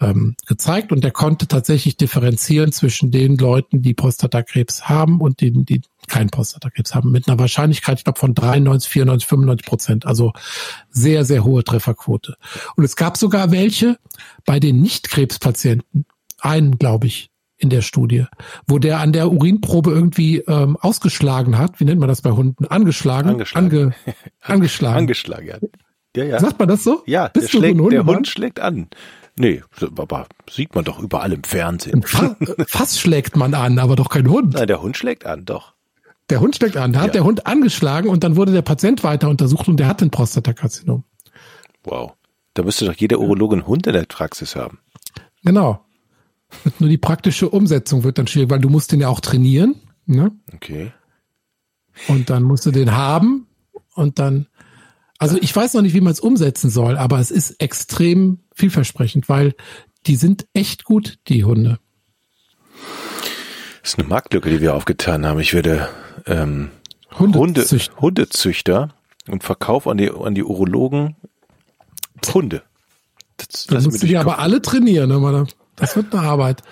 ähm, 0.00 0.34
gezeigt 0.46 0.92
und 0.92 1.02
der 1.02 1.10
konnte 1.10 1.46
tatsächlich 1.46 1.96
differenzieren 1.96 2.72
zwischen 2.72 3.10
den 3.10 3.36
Leuten, 3.36 3.82
die 3.82 3.94
Prostatakrebs 3.94 4.88
haben 4.88 5.20
und 5.20 5.40
denen, 5.40 5.64
die 5.64 5.82
keinen 6.08 6.30
Prostatakrebs 6.30 6.94
haben, 6.94 7.10
mit 7.10 7.28
einer 7.28 7.38
Wahrscheinlichkeit, 7.38 7.98
ich 7.98 8.04
glaube, 8.04 8.18
von 8.18 8.34
93, 8.34 8.90
94, 8.90 9.28
95 9.28 9.66
Prozent. 9.66 10.06
Also 10.06 10.32
sehr, 10.90 11.24
sehr 11.24 11.44
hohe 11.44 11.64
Trefferquote. 11.64 12.36
Und 12.76 12.84
es 12.84 12.96
gab 12.96 13.16
sogar 13.16 13.50
welche 13.50 13.98
bei 14.44 14.58
den 14.58 14.80
Nicht-Krebspatienten, 14.80 16.06
einen, 16.40 16.78
glaube 16.78 17.06
ich, 17.06 17.30
in 17.56 17.70
der 17.70 17.82
Studie, 17.82 18.26
wo 18.68 18.78
der 18.78 19.00
an 19.00 19.12
der 19.12 19.32
Urinprobe 19.32 19.90
irgendwie 19.90 20.38
ähm, 20.38 20.76
ausgeschlagen 20.76 21.58
hat. 21.58 21.80
Wie 21.80 21.84
nennt 21.84 21.98
man 21.98 22.08
das 22.08 22.22
bei 22.22 22.30
Hunden? 22.30 22.66
Angeschlagen? 22.66 23.30
Angeschlagen. 23.30 23.70
Ange, 23.70 23.94
angeschlagen. 24.40 24.96
Angeschlagen, 24.98 25.46
ja. 25.46 25.58
Ja, 26.16 26.24
ja. 26.24 26.38
Sagt 26.40 26.58
man 26.58 26.68
das 26.68 26.84
so? 26.84 27.02
Ja, 27.06 27.28
Bist 27.28 27.52
der, 27.52 27.58
schlägt, 27.58 27.76
der 27.78 27.84
Hundemann? 27.84 28.16
Hund 28.16 28.28
schlägt 28.28 28.60
an. 28.60 28.88
Nee, 29.36 29.62
aber 29.96 30.26
sieht 30.50 30.74
man 30.74 30.84
doch 30.84 30.98
überall 31.00 31.32
im 31.32 31.44
Fernsehen. 31.44 32.02
Fa 32.02 32.36
Fass 32.66 32.98
schlägt 32.98 33.36
man 33.36 33.54
an, 33.54 33.78
aber 33.78 33.94
doch 33.94 34.08
kein 34.08 34.28
Hund. 34.28 34.54
Nein, 34.54 34.66
der 34.66 34.82
Hund 34.82 34.96
schlägt 34.96 35.26
an, 35.26 35.44
doch. 35.44 35.74
Der 36.30 36.40
Hund 36.40 36.56
schlägt 36.56 36.76
an. 36.76 36.92
Da 36.92 37.00
hat 37.00 37.06
Ja. 37.08 37.12
der 37.14 37.24
Hund 37.24 37.46
angeschlagen 37.46 38.08
und 38.08 38.24
dann 38.24 38.36
wurde 38.36 38.52
der 38.52 38.62
Patient 38.62 39.04
weiter 39.04 39.28
untersucht 39.28 39.68
und 39.68 39.78
der 39.78 39.86
hat 39.86 40.02
ein 40.02 40.10
Prostatakarzinom. 40.10 41.04
Wow. 41.84 42.12
Da 42.54 42.62
müsste 42.64 42.86
doch 42.86 42.94
jeder 42.94 43.18
Urologe 43.20 43.54
einen 43.56 43.66
Hund 43.66 43.86
in 43.86 43.92
der 43.92 44.02
Praxis 44.04 44.56
haben. 44.56 44.78
Genau. 45.44 45.84
Nur 46.78 46.88
die 46.88 46.98
praktische 46.98 47.48
Umsetzung 47.48 48.04
wird 48.04 48.18
dann 48.18 48.26
schwierig, 48.26 48.50
weil 48.50 48.60
du 48.60 48.68
musst 48.68 48.92
den 48.92 49.00
ja 49.00 49.08
auch 49.08 49.20
trainieren. 49.20 49.76
Ne? 50.06 50.32
Okay. 50.54 50.92
Und 52.06 52.30
dann 52.30 52.42
musst 52.42 52.64
du 52.64 52.70
den 52.70 52.92
haben 52.92 53.46
und 53.94 54.18
dann, 54.18 54.46
also 55.18 55.36
ich 55.40 55.54
weiß 55.54 55.74
noch 55.74 55.82
nicht, 55.82 55.94
wie 55.94 56.00
man 56.00 56.12
es 56.12 56.20
umsetzen 56.20 56.70
soll, 56.70 56.96
aber 56.96 57.18
es 57.18 57.30
ist 57.30 57.60
extrem 57.60 58.40
vielversprechend, 58.54 59.28
weil 59.28 59.54
die 60.06 60.16
sind 60.16 60.46
echt 60.54 60.84
gut, 60.84 61.18
die 61.28 61.44
Hunde. 61.44 61.78
Das 63.82 63.94
ist 63.94 63.98
eine 63.98 64.08
Marktlücke, 64.08 64.50
die 64.50 64.60
wir 64.60 64.74
aufgetan 64.74 65.26
haben. 65.26 65.40
Ich 65.40 65.54
werde 65.54 65.88
ähm, 66.26 66.70
Hunde, 67.18 67.38
Hunde. 67.38 67.66
Hundezüchter 68.00 68.94
und 69.28 69.42
Verkauf 69.42 69.86
an 69.86 69.98
die, 69.98 70.10
an 70.10 70.34
die 70.34 70.44
Urologen 70.44 71.16
Hunde. 72.32 72.62
Das, 73.36 73.66
Da 73.66 73.76
lass 73.76 73.84
musst 73.84 73.94
mir 73.96 74.00
du 74.00 74.06
die 74.06 74.16
aber 74.16 74.38
alle 74.38 74.62
trainieren. 74.62 75.12
Aber 75.12 75.46
das 75.78 75.96
wird 75.96 76.14
eine 76.14 76.22
Arbeit. 76.22 76.62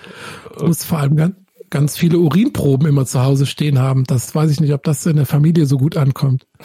Du 0.57 0.67
musst 0.67 0.85
vor 0.85 0.99
allem 0.99 1.15
ganz, 1.15 1.35
ganz 1.69 1.97
viele 1.97 2.19
Urinproben 2.19 2.87
immer 2.87 3.05
zu 3.05 3.23
Hause 3.23 3.45
stehen 3.45 3.79
haben. 3.79 4.03
Das 4.05 4.33
weiß 4.33 4.51
ich 4.51 4.59
nicht, 4.59 4.73
ob 4.73 4.83
das 4.83 5.05
in 5.05 5.17
der 5.17 5.25
Familie 5.25 5.65
so 5.65 5.77
gut 5.77 5.97
ankommt. 5.97 6.47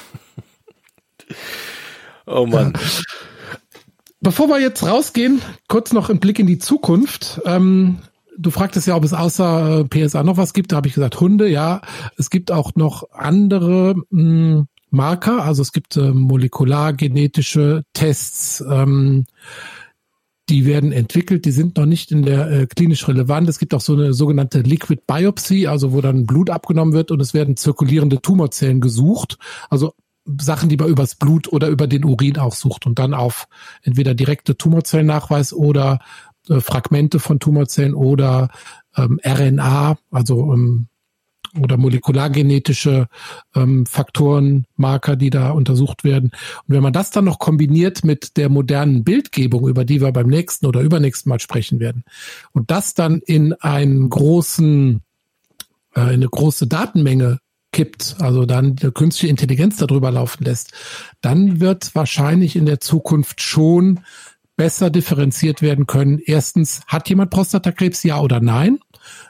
Oh 2.24 2.46
Mann. 2.46 2.72
Bevor 4.20 4.48
wir 4.48 4.60
jetzt 4.60 4.84
rausgehen, 4.84 5.42
kurz 5.66 5.92
noch 5.92 6.08
ein 6.08 6.20
Blick 6.20 6.38
in 6.38 6.46
die 6.46 6.58
Zukunft. 6.58 7.40
Ähm, 7.44 7.98
du 8.38 8.50
fragtest 8.50 8.86
ja, 8.86 8.94
ob 8.94 9.04
es 9.04 9.12
außer 9.12 9.80
äh, 9.80 9.84
PSA 9.84 10.22
noch 10.22 10.36
was 10.36 10.54
gibt. 10.54 10.70
Da 10.70 10.76
habe 10.76 10.88
ich 10.88 10.94
gesagt, 10.94 11.20
Hunde, 11.20 11.48
ja. 11.48 11.80
Es 12.16 12.30
gibt 12.30 12.52
auch 12.52 12.76
noch 12.76 13.10
andere 13.12 13.96
mh, 14.10 14.66
Marker. 14.90 15.44
Also 15.44 15.62
es 15.62 15.72
gibt 15.72 15.96
äh, 15.96 16.12
molekulargenetische 16.12 17.82
Tests, 17.92 18.62
ähm, 18.68 19.24
die 20.48 20.66
werden 20.66 20.92
entwickelt, 20.92 21.44
die 21.44 21.52
sind 21.52 21.76
noch 21.76 21.86
nicht 21.86 22.10
in 22.10 22.22
der 22.22 22.50
äh, 22.50 22.66
klinisch 22.66 23.06
relevant. 23.06 23.48
Es 23.48 23.58
gibt 23.58 23.74
auch 23.74 23.80
so 23.80 23.94
eine 23.94 24.12
sogenannte 24.12 24.60
Liquid 24.60 25.02
Biopsy, 25.06 25.66
also 25.66 25.92
wo 25.92 26.00
dann 26.00 26.26
Blut 26.26 26.50
abgenommen 26.50 26.94
wird 26.94 27.10
und 27.10 27.20
es 27.20 27.32
werden 27.32 27.56
zirkulierende 27.56 28.20
Tumorzellen 28.20 28.80
gesucht. 28.80 29.38
Also 29.70 29.94
Sachen, 30.40 30.68
die 30.68 30.76
man 30.76 30.88
übers 30.88 31.14
Blut 31.14 31.52
oder 31.52 31.68
über 31.68 31.86
den 31.86 32.04
Urin 32.04 32.38
auch 32.38 32.54
sucht 32.54 32.86
und 32.86 32.98
dann 32.98 33.14
auf 33.14 33.46
entweder 33.82 34.14
direkte 34.14 34.56
Tumorzellennachweis 34.56 35.52
oder 35.52 36.00
äh, 36.48 36.60
Fragmente 36.60 37.18
von 37.18 37.40
Tumorzellen 37.40 37.94
oder 37.94 38.50
ähm, 38.96 39.20
RNA, 39.24 39.96
also 40.10 40.52
ähm, 40.52 40.88
oder 41.58 41.76
molekulargenetische 41.76 43.08
ähm, 43.54 43.86
Faktoren, 43.86 44.66
Marker, 44.76 45.16
die 45.16 45.30
da 45.30 45.50
untersucht 45.50 46.04
werden. 46.04 46.30
Und 46.66 46.74
wenn 46.74 46.82
man 46.82 46.92
das 46.92 47.10
dann 47.10 47.24
noch 47.24 47.38
kombiniert 47.38 48.04
mit 48.04 48.36
der 48.36 48.48
modernen 48.48 49.04
Bildgebung, 49.04 49.68
über 49.68 49.84
die 49.84 50.00
wir 50.00 50.12
beim 50.12 50.28
nächsten 50.28 50.66
oder 50.66 50.80
übernächsten 50.80 51.30
Mal 51.30 51.40
sprechen 51.40 51.80
werden, 51.80 52.04
und 52.52 52.70
das 52.70 52.94
dann 52.94 53.20
in 53.20 53.52
einen 53.54 54.08
großen, 54.08 55.02
äh, 55.94 56.00
eine 56.00 56.28
große 56.28 56.66
Datenmenge 56.66 57.38
kippt, 57.72 58.16
also 58.18 58.44
dann 58.44 58.76
die 58.76 58.90
künstliche 58.90 59.30
Intelligenz 59.30 59.76
darüber 59.76 60.10
laufen 60.10 60.44
lässt, 60.44 60.72
dann 61.20 61.60
wird 61.60 61.94
wahrscheinlich 61.94 62.54
in 62.54 62.66
der 62.66 62.80
Zukunft 62.80 63.40
schon 63.40 64.00
besser 64.56 64.90
differenziert 64.90 65.62
werden 65.62 65.86
können. 65.86 66.20
Erstens, 66.24 66.82
hat 66.86 67.08
jemand 67.08 67.30
Prostatakrebs, 67.30 68.02
ja 68.04 68.20
oder 68.20 68.40
nein? 68.40 68.78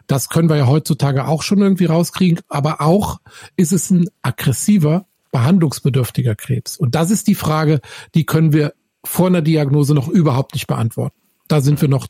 Das 0.07 0.29
können 0.29 0.49
wir 0.49 0.57
ja 0.57 0.67
heutzutage 0.67 1.27
auch 1.27 1.43
schon 1.43 1.61
irgendwie 1.61 1.87
rauskriegen, 1.87 2.41
aber 2.49 2.81
auch 2.81 3.21
ist 3.57 3.73
es 3.73 3.91
ein 3.91 4.09
aggressiver, 4.23 5.07
behandlungsbedürftiger 5.31 6.35
Krebs. 6.35 6.77
Und 6.77 6.95
das 6.95 7.11
ist 7.11 7.27
die 7.27 7.35
Frage, 7.35 7.81
die 8.15 8.27
können 8.27 8.53
wir 8.53 8.75
vor 9.05 9.27
einer 9.27 9.43
Diagnose 9.43 9.95
noch 9.95 10.09
überhaupt 10.09 10.55
nicht 10.55 10.67
beantworten. 10.67 11.17
Da 11.49 11.61
sind 11.61 11.81
wir 11.81 11.89
noch 11.89 12.07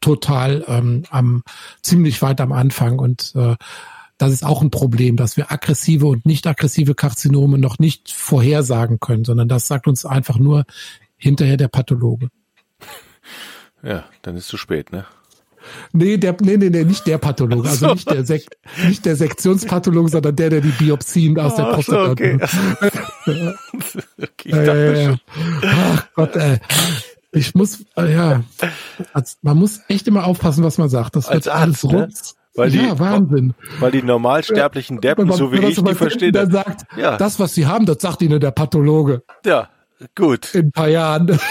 total 0.00 0.64
ähm, 0.68 1.04
am 1.10 1.42
ziemlich 1.82 2.20
weit 2.22 2.40
am 2.40 2.52
Anfang 2.52 2.98
und 2.98 3.32
äh, 3.34 3.56
das 4.18 4.32
ist 4.32 4.44
auch 4.44 4.62
ein 4.62 4.70
Problem, 4.70 5.16
dass 5.16 5.36
wir 5.36 5.52
aggressive 5.52 6.06
und 6.06 6.24
nicht 6.24 6.46
aggressive 6.46 6.94
Karzinome 6.94 7.58
noch 7.58 7.78
nicht 7.78 8.12
vorhersagen 8.12 8.98
können, 8.98 9.24
sondern 9.24 9.48
das 9.48 9.66
sagt 9.66 9.86
uns 9.86 10.06
einfach 10.06 10.38
nur 10.38 10.64
hinterher 11.16 11.56
der 11.56 11.68
Pathologe. 11.68 12.28
Ja, 13.82 14.04
dann 14.22 14.36
ist 14.36 14.48
zu 14.48 14.56
spät, 14.56 14.90
ne? 14.90 15.04
Nee, 15.92 16.16
der, 16.18 16.36
nee, 16.40 16.56
nee, 16.56 16.70
nee, 16.70 16.84
nicht 16.84 17.06
der 17.06 17.18
Pathologe, 17.18 17.68
also 17.68 17.92
nicht 17.92 18.10
der, 18.10 18.24
Sek 18.24 18.46
nicht 18.86 19.04
der 19.04 19.16
Sektionspathologe, 19.16 20.08
sondern 20.10 20.36
der, 20.36 20.50
der 20.50 20.60
die 20.60 20.68
Biopsien 20.70 21.38
aus 21.38 21.54
der 21.56 21.66
Ach 21.66 21.82
so, 21.82 21.92
Prostata 21.92 22.10
okay. 22.12 22.38
okay, 24.22 25.04
schon. 25.06 25.20
Ach 25.62 26.06
Gott, 26.14 26.36
ey. 26.36 26.58
Ich 27.32 27.54
muss, 27.54 27.84
äh, 27.96 28.12
ja, 28.14 28.42
als, 29.12 29.38
man 29.42 29.56
muss 29.58 29.80
echt 29.88 30.08
immer 30.08 30.24
aufpassen, 30.26 30.64
was 30.64 30.78
man 30.78 30.88
sagt. 30.88 31.16
Das 31.16 31.26
Als 31.28 31.44
wird 31.46 31.54
alles 31.54 31.84
ne? 31.84 32.02
rutz. 32.02 32.34
Weil 32.54 32.70
die- 32.70 32.78
ja, 32.78 32.98
Wahnsinn. 32.98 33.52
Weil 33.80 33.90
die 33.90 34.02
normalsterblichen 34.02 35.00
Deppen, 35.02 35.28
man- 35.28 35.36
so 35.36 35.52
wie 35.52 35.58
ich, 35.58 35.74
so 35.76 35.82
die 35.82 35.94
verstehen. 35.94 36.32
Der 36.32 36.46
das. 36.46 36.52
sagt, 36.64 36.84
Ja. 36.96 37.18
das, 37.18 37.38
was 37.38 37.54
sie 37.54 37.66
haben, 37.66 37.84
das 37.84 37.98
sagt 38.00 38.22
ihnen 38.22 38.40
der 38.40 38.52
Pathologe 38.52 39.22
Ja, 39.44 39.68
gut. 40.14 40.54
in 40.54 40.66
ein 40.68 40.72
paar 40.72 40.88
Jahren. 40.88 41.38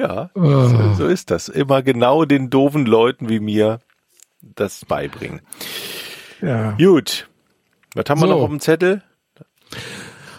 Ja, 0.00 0.30
Oh. 0.34 0.68
so, 0.68 0.94
so 0.94 1.06
ist 1.06 1.30
das. 1.30 1.48
Immer 1.48 1.82
genau 1.82 2.24
den 2.24 2.48
doofen 2.50 2.86
Leuten 2.86 3.28
wie 3.28 3.40
mir 3.40 3.80
das 4.40 4.84
beibringen. 4.86 5.40
Ja. 6.40 6.72
Gut. 6.72 7.28
Was 7.94 8.04
haben 8.08 8.20
wir 8.20 8.26
So. 8.28 8.32
noch 8.34 8.40
auf 8.42 8.48
dem 8.48 8.60
Zettel? 8.60 9.02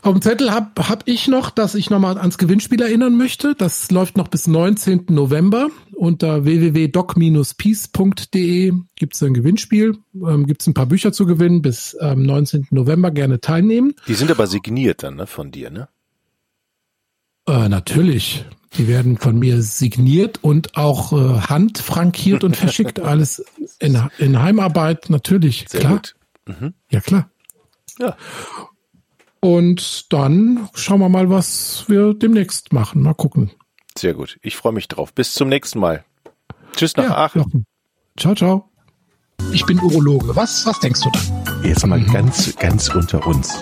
Auf 0.03 0.13
dem 0.13 0.21
Zettel 0.23 0.51
hab, 0.51 0.79
hab 0.89 1.07
ich 1.07 1.27
noch, 1.27 1.51
dass 1.51 1.75
ich 1.75 1.91
nochmal 1.91 2.17
ans 2.17 2.39
Gewinnspiel 2.39 2.81
erinnern 2.81 3.15
möchte. 3.17 3.53
Das 3.53 3.91
läuft 3.91 4.17
noch 4.17 4.29
bis 4.29 4.47
19. 4.47 5.05
November. 5.09 5.69
Unter 5.95 6.43
www.doc-peace.de 6.43 8.71
gibt's 8.95 9.21
ein 9.21 9.35
Gewinnspiel. 9.35 9.99
Ähm, 10.15 10.47
gibt's 10.47 10.65
ein 10.65 10.73
paar 10.73 10.87
Bücher 10.87 11.13
zu 11.13 11.27
gewinnen. 11.27 11.61
Bis 11.61 11.95
ähm, 12.01 12.23
19. 12.23 12.65
November 12.71 13.11
gerne 13.11 13.41
teilnehmen. 13.41 13.93
Die 14.07 14.15
sind 14.15 14.31
aber 14.31 14.47
signiert 14.47 15.03
dann, 15.03 15.17
ne, 15.17 15.27
von 15.27 15.51
dir, 15.51 15.69
ne? 15.69 15.87
Äh, 17.47 17.69
natürlich. 17.69 18.43
Die 18.77 18.87
werden 18.87 19.17
von 19.17 19.37
mir 19.37 19.61
signiert 19.61 20.43
und 20.43 20.77
auch 20.77 21.11
äh, 21.13 21.41
handfrankiert 21.41 22.43
und 22.43 22.55
verschickt. 22.55 22.99
Alles 23.01 23.43
in, 23.79 24.01
in 24.17 24.41
Heimarbeit, 24.41 25.09
natürlich. 25.09 25.65
Sehr 25.67 25.81
klar. 25.81 25.93
gut. 25.93 26.15
Mhm. 26.45 26.73
Ja, 26.89 27.01
klar. 27.01 27.29
Ja. 27.99 28.15
Und 29.41 30.13
dann 30.13 30.69
schauen 30.73 30.99
wir 30.99 31.09
mal, 31.09 31.29
was 31.29 31.85
wir 31.87 32.13
demnächst 32.13 32.73
machen. 32.73 33.01
Mal 33.01 33.13
gucken. 33.13 33.51
Sehr 33.97 34.13
gut. 34.13 34.37
Ich 34.41 34.55
freue 34.55 34.71
mich 34.71 34.87
drauf. 34.87 35.13
Bis 35.13 35.33
zum 35.33 35.49
nächsten 35.49 35.79
Mal. 35.79 36.05
Tschüss 36.75 36.95
nach 36.95 37.09
Aachen. 37.09 37.41
Jochen. 37.41 37.65
Ciao, 38.17 38.35
ciao. 38.35 38.69
Ich 39.51 39.65
bin 39.65 39.79
Urologe. 39.79 40.35
Was, 40.35 40.65
was 40.65 40.79
denkst 40.79 41.01
du 41.01 41.09
da? 41.09 41.67
Jetzt 41.67 41.85
mal 41.85 42.01
ganz, 42.05 42.55
ganz 42.57 42.89
unter 42.89 43.25
uns. 43.25 43.61